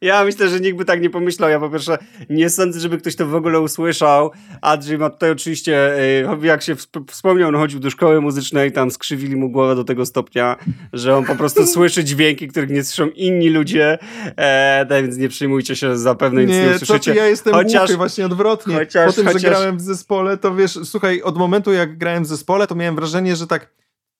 [0.00, 1.50] Ja myślę, że nikt by tak nie pomyślał.
[1.50, 1.98] Ja po pierwsze
[2.30, 4.30] nie sądzę, żeby ktoś to w ogóle usłyszał.
[4.60, 5.96] Andrzej ma tutaj oczywiście,
[6.32, 6.76] e, jak się
[7.08, 10.56] wspomniał, on chodził do szkoły muzycznej, tam skrzywili mu głowę do tego stopnia,
[10.92, 13.98] że on po prostu słyszy dźwięki, których nie słyszą inni ludzie,
[14.36, 17.10] e, tak więc nie przyjmujcie się, zapewne nic nie, nie usłyszycie.
[17.10, 18.74] Nie, ja jestem chociaż, głuchy, właśnie odwrotnie.
[18.74, 19.42] Chociaż, po tym, chociaż...
[19.42, 22.96] że grałem w zespole, to wiesz, słuchaj, od momentu jak grałem w zespole, to miałem
[22.96, 23.70] wrażenie, że tak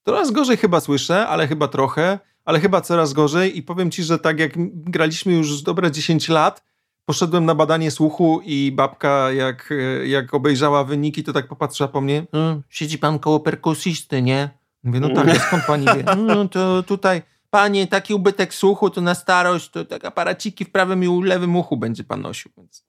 [0.05, 4.19] coraz gorzej chyba słyszę, ale chyba trochę, ale chyba coraz gorzej i powiem ci, że
[4.19, 6.65] tak jak graliśmy już dobre 10 lat,
[7.05, 9.71] poszedłem na badanie słuchu i babka jak,
[10.05, 14.51] jak obejrzała wyniki, to tak popatrzyła po mnie, no, siedzi pan koło perkusisty, nie?
[14.85, 16.05] Mówię, no tak, a skąd pani wie?
[16.17, 21.05] No to tutaj, panie, taki ubytek słuchu to na starość, to tak aparaciki w prawym
[21.05, 22.85] i lewym uchu będzie pan nosił, więc...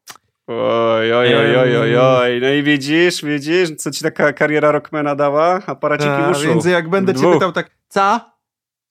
[0.48, 2.42] Oj, oj, oj, oj, oj, oj.
[2.42, 5.62] No i widzisz, widzisz, co ci taka kariera rockmana dała?
[5.66, 6.48] Aparaciki A, uszu.
[6.48, 8.20] Więc jak będę cię pytał tak, co?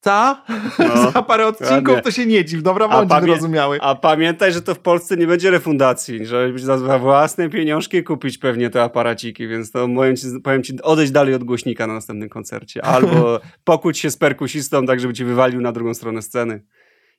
[0.07, 0.37] Co?
[0.79, 3.79] No, Za parę odcinków to się nie dziw, dobra, bądź pamię- zrozumiały.
[3.81, 8.71] A pamiętaj, że to w Polsce nie będzie refundacji, że za własne pieniążki kupić pewnie
[8.71, 12.85] te aparaciki, więc to powiem ci, powiem ci odejść dalej od głośnika na następnym koncercie,
[12.85, 16.63] albo pokłóć się z perkusistą tak, żeby ci wywalił na drugą stronę sceny.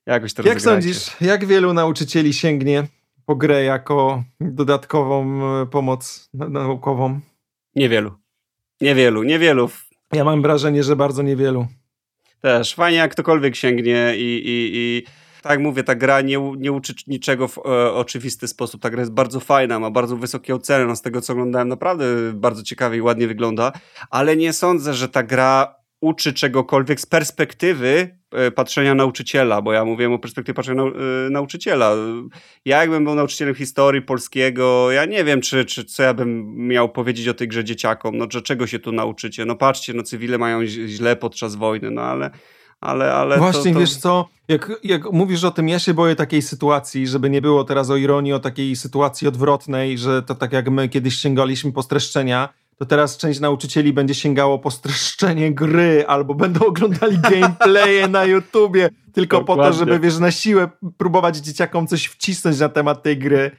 [0.05, 2.83] Jakoś to Jak sądzisz, jak wielu nauczycieli sięgnie
[3.25, 7.19] po grę jako dodatkową e, pomoc naukową?
[7.75, 8.11] Niewielu.
[8.81, 9.69] Niewielu, niewielu.
[10.13, 11.67] Ja mam wrażenie, że bardzo niewielu.
[12.41, 12.75] Też.
[12.75, 15.03] Fajnie jak ktokolwiek sięgnie i, i, i
[15.41, 18.81] tak mówię, ta gra nie, nie uczy niczego w e, oczywisty sposób.
[18.81, 20.85] Ta gra jest bardzo fajna, ma bardzo wysokie oceny.
[20.85, 23.71] No z tego co oglądałem, naprawdę bardzo ciekawie i ładnie wygląda,
[24.09, 28.16] ale nie sądzę, że ta gra uczy czegokolwiek z perspektywy
[28.55, 31.95] patrzenia nauczyciela, bo ja mówiłem o perspektywie patrzenia nau e, nauczyciela.
[32.65, 36.89] Ja jakbym był nauczycielem historii polskiego, ja nie wiem, czy, czy co ja bym miał
[36.89, 40.38] powiedzieć o tej grze dzieciakom, no że czego się tu nauczycie, no patrzcie, no cywile
[40.38, 42.32] mają źle podczas wojny, no ale
[42.82, 43.80] ale, ale Właśnie, to, to...
[43.80, 47.63] wiesz co, jak, jak mówisz o tym, ja się boję takiej sytuacji, żeby nie było
[47.63, 51.84] teraz o ironii, o takiej sytuacji odwrotnej, że to tak jak my kiedyś sięgaliśmy po
[51.84, 58.25] streszczenia, to teraz część nauczycieli będzie sięgało po streszczenie gry albo będą oglądali gameplaye na
[58.25, 59.63] YouTubie tylko Dokładnie.
[59.63, 63.51] po to, żeby wiesz, na siłę próbować dzieciakom coś wcisnąć na temat tej gry.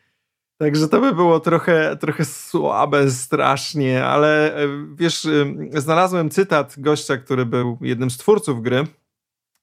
[0.59, 7.17] Także to by było trochę, trochę słabe strasznie, ale e, wiesz, e, znalazłem cytat gościa,
[7.17, 8.87] który był jednym z twórców gry.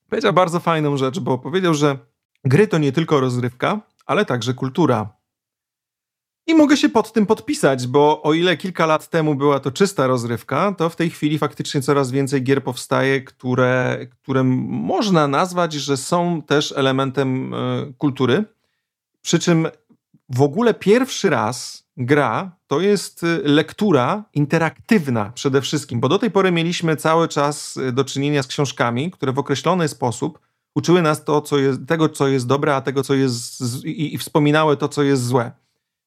[0.10, 1.97] Powiedział bardzo fajną rzecz, bo powiedział, że
[2.45, 5.10] gry to nie tylko rozrywka, ale także kultura.
[6.48, 10.08] I mogę się pod tym podpisać, bo o ile kilka lat temu była to czysta
[10.08, 15.98] rozrywka, to w tej chwili faktycznie coraz więcej gier powstaje, które, które można nazwać, że
[15.98, 18.43] są też elementem y, kultury.
[19.22, 19.68] Przy czym
[20.30, 26.32] w ogóle pierwszy raz gra to jest e, lektura interaktywna przede wszystkim, bo do tej
[26.32, 30.39] pory mieliśmy cały czas e, do czynienia z książkami, które w określony sposób
[30.76, 34.18] uczyły nas to, co jest, tego, co jest dobre, a tego, co jest i, i
[34.18, 35.52] wspominały to, co jest złe.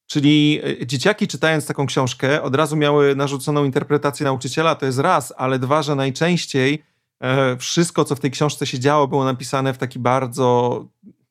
[0.09, 5.35] Czyli e, dzieciaki czytając taką książkę od razu miały narzuconą interpretację nauczyciela, to jest raz,
[5.37, 6.83] ale dwa, że najczęściej
[7.21, 10.85] e, wszystko, co w tej książce się działo, było napisane w taki bardzo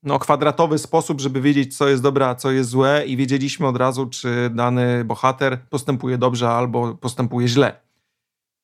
[0.03, 3.77] no, kwadratowy sposób, żeby wiedzieć, co jest dobre, a co jest złe, i wiedzieliśmy od
[3.77, 7.81] razu, czy dany bohater postępuje dobrze albo postępuje źle.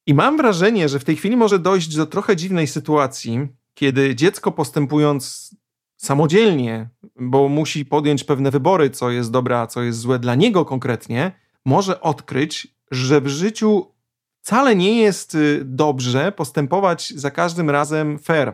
[0.07, 4.51] I mam wrażenie, że w tej chwili może dojść do trochę dziwnej sytuacji, kiedy dziecko
[4.51, 5.55] postępując
[6.03, 6.89] samodzielnie,
[7.19, 11.31] bo musi podjąć pewne wybory, co jest dobre, a co jest złe dla niego konkretnie,
[11.65, 13.91] może odkryć, że w życiu
[14.41, 18.53] wcale nie jest y, dobrze postępować za każdym razem fair.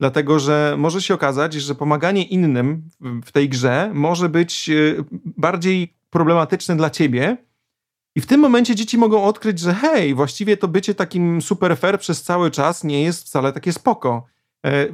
[0.00, 2.88] Dlatego, że może się okazać, że pomaganie innym
[3.24, 7.36] w tej grze może być y, bardziej problematyczne dla ciebie.
[8.14, 11.98] I w tym momencie dzieci mogą odkryć, że hej, właściwie to bycie takim super fair
[11.98, 14.37] przez cały czas nie jest wcale takie spoko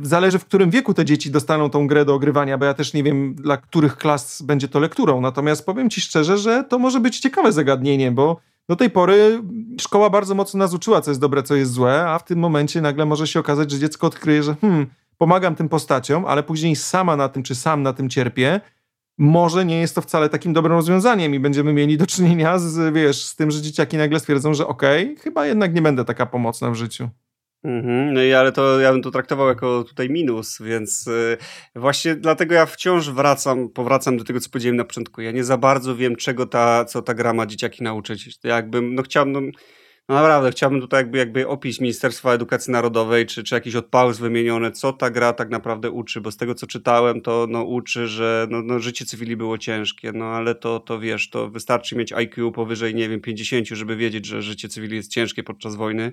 [0.02, 3.02] zależy, w którym wieku te dzieci dostaną tą grę do ogrywania, bo ja też nie
[3.02, 5.20] wiem, dla których klas będzie to lekturą.
[5.20, 9.42] Natomiast powiem ci szczerze, że to może być ciekawe zagadnienie, bo do tej pory
[9.80, 12.80] szkoła bardzo mocno nas uczyła, co jest dobre, co jest złe, a w tym momencie
[12.80, 14.86] nagle może się okazać, że dziecko odkryje, że hmm,
[15.18, 18.60] pomagam tym postaciom, ale później sama na tym, czy sam na tym cierpię.
[19.18, 23.24] Może nie jest to wcale takim dobrym rozwiązaniem i będziemy mieli do czynienia z, wiesz,
[23.24, 26.70] z tym, że dzieciaki nagle stwierdzą, że okej, okay, chyba jednak nie będę taka pomocna
[26.70, 27.08] w życiu.
[27.64, 31.36] Mhm, no i ale to ja bym to traktował jako tutaj minus, więc y,
[31.74, 35.20] właśnie dlatego ja wciąż wracam, powracam do tego, co powiedziałem na początku.
[35.20, 38.38] Ja nie za bardzo wiem, czego ta, co ta gra ma dzieciaki nauczyć.
[38.44, 39.52] Jakbym, no chciałbym,
[40.08, 44.72] no, naprawdę, chciałbym tutaj jakby, jakby opis Ministerstwa Edukacji Narodowej, czy, czy jakiś odpałys wymienione,
[44.72, 48.46] co ta gra tak naprawdę uczy, bo z tego, co czytałem, to no, uczy, że
[48.50, 52.52] no, no, życie cywili było ciężkie, no ale to, to wiesz, to wystarczy mieć IQ
[52.52, 56.12] powyżej, nie wiem, 50, żeby wiedzieć, że życie cywili jest ciężkie podczas wojny.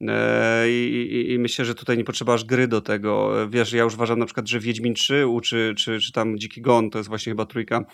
[0.00, 3.32] E, I, i, I, myślę, że tutaj nie potrzeba aż gry do tego.
[3.50, 6.90] Wiesz, ja już uważam na przykład, że Wiedźmin 3 uczy, czy, czy tam Dziki Gon,
[6.90, 7.84] to jest właśnie chyba trójka,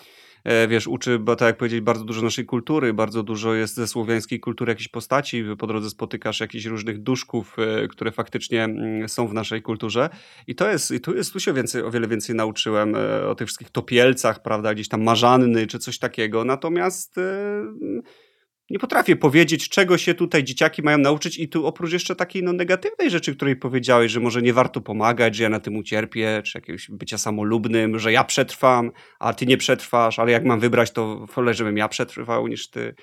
[0.45, 3.87] e, wiesz, uczy, bo tak jak powiedzieć, bardzo dużo naszej kultury, bardzo dużo jest ze
[3.87, 9.29] słowiańskiej kultury jakichś postaci, po drodze spotykasz jakichś różnych duszków, e, które faktycznie mm, są
[9.29, 10.11] w naszej kulturze.
[10.47, 12.95] I to jest, i tu, jest, tu się więcej, o wiele więcej nauczyłem
[13.29, 17.21] o tych wszystkich topielcach, prawda, gdzieś tam marzanny, czy coś takiego, natomiast
[18.71, 22.53] nie potrafię powiedzieć, czego się tutaj dzieciaki mają nauczyć i tu oprócz jeszcze takiej no,
[22.53, 26.59] negatywnej rzeczy, której powiedziałeś, że może nie warto pomagać, że ja na tym ucierpię, czy
[26.59, 31.27] jakiegoś bycia samolubnym, że ja przetrwam, a ty nie przetrwasz, ale jak mam wybrać, to
[31.35, 32.95] wolę, żebym ja przetrwał niż ty.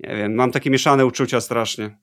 [0.00, 1.98] Nie wiem, mam takie mieszane uczucia strasznie.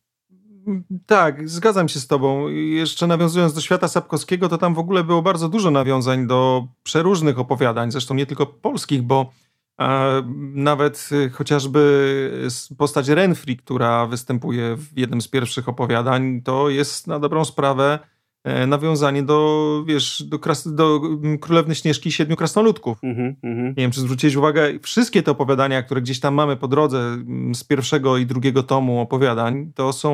[1.05, 2.47] Tak, zgadzam się z tobą.
[2.49, 7.39] Jeszcze nawiązując do świata Sapkowskiego, to tam w ogóle było bardzo dużo nawiązań do przeróżnych
[7.39, 9.31] opowiadań, zresztą nie tylko polskich, bo
[9.77, 10.11] a
[10.53, 17.19] nawet y, chociażby postać Renfri, która występuje w jednym z pierwszych opowiadań, to jest na
[17.19, 17.99] dobrą sprawę
[18.67, 22.97] nawiązanie do, wiesz, do, kras, do mm, Królewny Śnieżki i Siedmiu Krasnoludków.
[23.03, 23.67] Mm -hmm.
[23.67, 27.55] Nie wiem, czy zwróciłeś uwagę, wszystkie te opowiadania, które gdzieś tam mamy po drodze mm,
[27.55, 30.09] z pierwszego i drugiego tomu opowiadań, to są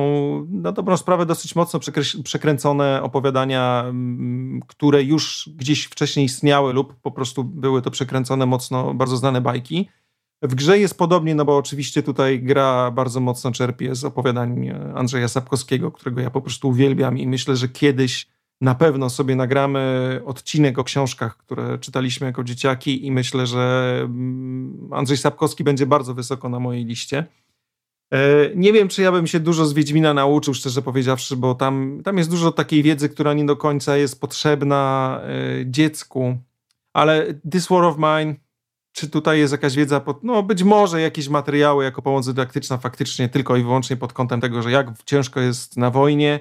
[0.50, 1.80] na dobrą sprawę dosyć mocno
[2.24, 8.94] przekręcone opowiadania, mm, które już gdzieś wcześniej istniały lub po prostu były to przekręcone mocno,
[8.94, 9.88] bardzo znane bajki.
[10.42, 14.92] W grze jest podobnie, no bo oczywiście tutaj gra bardzo mocno czerpie z opowiadań e,
[14.94, 18.26] Andrzeja Sapkowskiego, którego ja po prostu uwielbiam i myślę, że kiedyś
[18.60, 24.88] na pewno sobie nagramy odcinek o książkach, które czytaliśmy jako dzieciaki i myślę, że mm,
[24.92, 27.26] Andrzej Sapkowski będzie bardzo wysoko na mojej liście.
[28.10, 32.00] E, nie wiem, czy ja bym się dużo z Wiedźmina nauczył, szczerze powiedziawszy, bo tam,
[32.04, 36.38] tam jest dużo takiej wiedzy, która nie do końca jest potrzebna e, dziecku.
[36.92, 38.34] Ale This War of Mine,
[38.94, 43.28] czy tutaj jest jakaś wiedza, pod, no być może jakieś materiały jako pomoc dydaktyczna faktycznie
[43.28, 46.40] tylko i wyłącznie pod kątem tego, że jak ciężko jest na wojnie,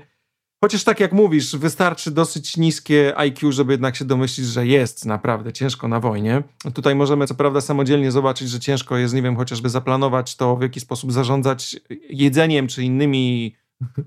[0.64, 5.54] Chociaż tak jak mówisz, wystarczy dosyć niskie IQ, żeby jednak się domyślić, że jest naprawdę
[5.54, 6.44] ciężko na wojnie.
[6.74, 10.62] Tutaj możemy co prawda samodzielnie zobaczyć, że ciężko jest, nie wiem, chociażby zaplanować to, w
[10.62, 11.76] jaki sposób zarządzać
[12.10, 13.56] jedzeniem czy innymi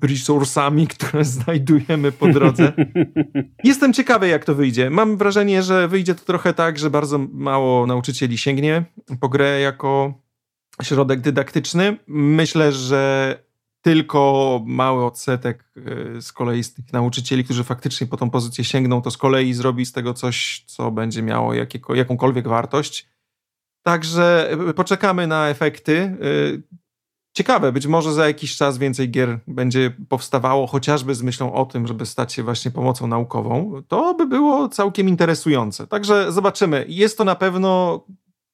[0.03, 2.73] resursami, które znajdujemy po drodze.
[3.65, 4.91] Jestem ciekawy, jak to wyjdzie.
[4.91, 8.85] Mam wrażenie, że wyjdzie to trochę tak, że bardzo mało nauczycieli sięgnie
[9.21, 10.15] po grę jako
[10.83, 11.97] środek dydaktyczny.
[12.07, 13.47] Myślę, że
[13.87, 15.65] tylko mały odsetek
[16.17, 19.53] e, z kolei z tych nauczycieli, którzy faktycznie po tą pozycję sięgną, to z kolei
[19.53, 23.09] zrobi z tego coś, co będzie miało jakiego, jakąkolwiek wartość.
[23.83, 26.17] Także e, poczekamy na efekty.
[27.37, 31.87] Ciekawe, być może za jakiś czas więcej gier będzie powstawało, chociażby z myślą o tym,
[31.87, 33.83] żeby stać się właśnie pomocą naukową.
[33.89, 35.87] To by było całkiem interesujące.
[35.87, 36.85] Także zobaczymy.
[36.89, 38.01] Jest to na pewno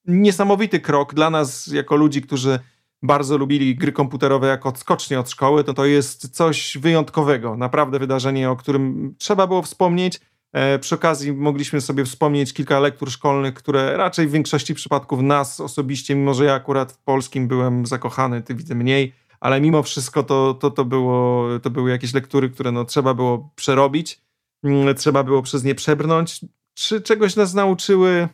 [0.06, 2.58] niesamowity krok dla nas, jako ludzi, którzy
[3.02, 7.56] bardzo lubili gry komputerowe jako odskocznie od szkoły, to to jest coś wyjątkowego.
[7.56, 10.20] Naprawdę wydarzenie, o którym trzeba było wspomnieć.
[10.52, 15.60] E, przy okazji mogliśmy sobie wspomnieć kilka lektur szkolnych, które raczej w większości przypadków nas
[15.60, 20.22] osobiście, mimo że ja akurat w polskim byłem zakochany, ty widzę mniej, ale mimo wszystko
[20.22, 24.20] to, to, to, było, to były jakieś lektury, które no, trzeba było przerobić,
[24.64, 26.40] mm, trzeba było przez nie przebrnąć.
[26.74, 28.28] Czy czegoś nas nauczyły?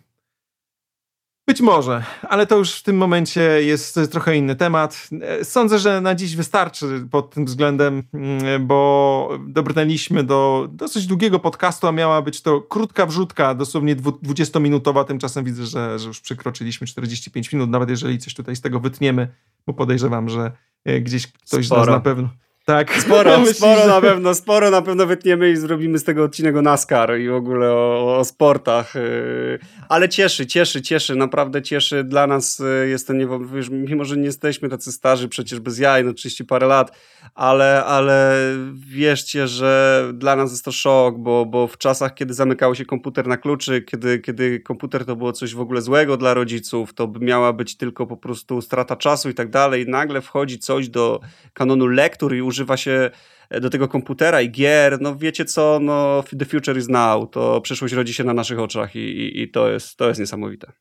[1.49, 5.09] Być może, ale to już w tym momencie jest trochę inny temat.
[5.42, 11.86] Sądzę, że na dziś wystarczy pod tym względem, mm, bo dobrnęliśmy do dosyć długiego podcastu,
[11.86, 15.05] a miała być to krótka wrzutka, dosłownie 20-minutowa.
[15.05, 19.28] Tymczasem widzę, że, że już przekroczyliśmy 45 minut, nawet jeżeli coś tutaj z tego wytniemy,
[19.66, 20.53] bo podejrzewam, że
[20.84, 21.84] e, gdzieś ktoś Sporo.
[21.84, 22.28] z nas na pewno
[22.68, 22.94] tak.
[23.02, 27.18] Sporo, sporo na pewno, sporo na pewno wytniemy i zrobimy z tego odcinek o NASCAR
[27.18, 28.96] i w ogóle o, o sportach.
[28.96, 29.58] Y,
[29.88, 32.04] ale cieszy, cieszy, cieszy, naprawdę cieszy.
[32.04, 35.78] Dla nas y, jest to, nie, wiesz, mimo że nie jesteśmy tacy starzy, przecież bez
[35.78, 36.98] jaj, no 30 parę lat,
[37.34, 38.36] ale, ale
[38.74, 43.26] wierzcie, że dla nas jest to szok, bo, bo w czasach, kiedy zamykało się komputer
[43.26, 47.52] na kluczy, kiedy, kiedy komputer to było coś w ogóle złego dla rodziców, to miała
[47.52, 51.20] być tylko po prostu strata czasu i tak dalej, nagle wchodzi coś do
[51.52, 53.11] kanonu lektur i używa się
[53.50, 57.94] do tego komputera i gier, no wiecie co, no the future is now, to przyszłość
[57.94, 60.72] rodzi się na naszych oczach i, i, i to, jest, to jest niesamowite.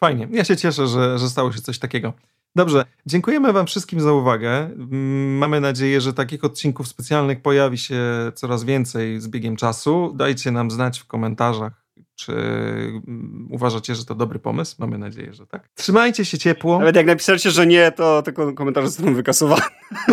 [0.00, 2.12] Fajnie, ja się cieszę, że, że stało się coś takiego.
[2.56, 4.50] Dobrze, dziękujemy Wam wszystkim za uwagę.
[4.50, 8.02] Mm, mamy nadzieję, że takich odcinków specjalnych pojawi się
[8.34, 10.12] coraz więcej z biegiem czasu.
[10.16, 11.83] Dajcie nam znać w komentarzach,
[12.16, 14.76] czy mm, uważacie, że to dobry pomysł.
[14.78, 15.68] Mamy nadzieję, że tak.
[15.74, 16.78] Trzymajcie się ciepło.
[16.78, 19.62] Nawet jak napiszecie, że nie, to tylko komentarze zostaną wykasowane.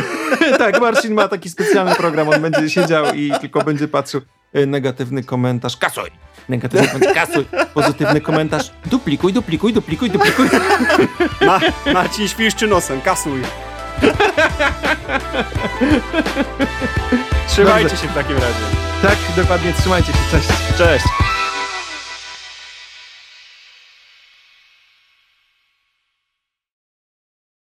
[0.58, 4.22] tak, Marcin ma taki specjalny program, on będzie siedział i tylko będzie patrzył
[4.54, 5.78] e, negatywny komentarz.
[5.78, 6.10] Kasuj!
[6.50, 7.46] Negatywny komentarz, kasuj!
[7.74, 8.72] Pozytywny komentarz.
[8.86, 10.50] Duplikuj, duplikuj, duplikuj, duplikuj.
[11.48, 11.60] Ma,
[11.94, 13.42] Marcin świszczy nosem, kasuj!
[17.48, 18.04] Trzymajcie Dobrze.
[18.04, 18.66] się w takim razie.
[19.02, 20.20] Tak, dokładnie, trzymajcie się.
[20.32, 20.48] Cześć.
[20.78, 21.06] Cześć.